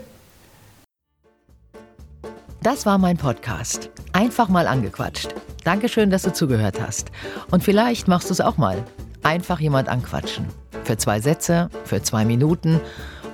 Das 2.63 2.87
war 2.87 2.99
mein 2.99 3.17
Podcast. 3.17 3.91
Einfach 4.13 4.49
mal 4.49 4.67
angequatscht. 4.67 5.35
Dankeschön, 5.65 6.11
dass 6.11 6.23
du 6.23 6.33
zugehört 6.33 6.81
hast. 6.81 7.11
Und 7.51 7.63
vielleicht 7.63 8.09
machst 8.09 8.31
du 8.31 8.33
es 8.33 8.41
auch 8.41 8.57
mal. 8.57 8.83
Einfach 9.23 9.61
jemand 9.61 9.89
anquatschen. 9.89 10.47
Für 10.85 10.97
zwei 10.97 11.21
Sätze, 11.21 11.69
für 11.85 12.03
zwei 12.03 12.25
Minuten 12.25 12.81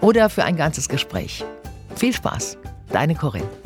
oder 0.00 0.28
für 0.30 0.44
ein 0.44 0.56
ganzes 0.56 0.88
Gespräch. 0.88 1.44
Viel 1.94 2.12
Spaß. 2.12 2.58
Deine 2.90 3.14
Corinne. 3.14 3.61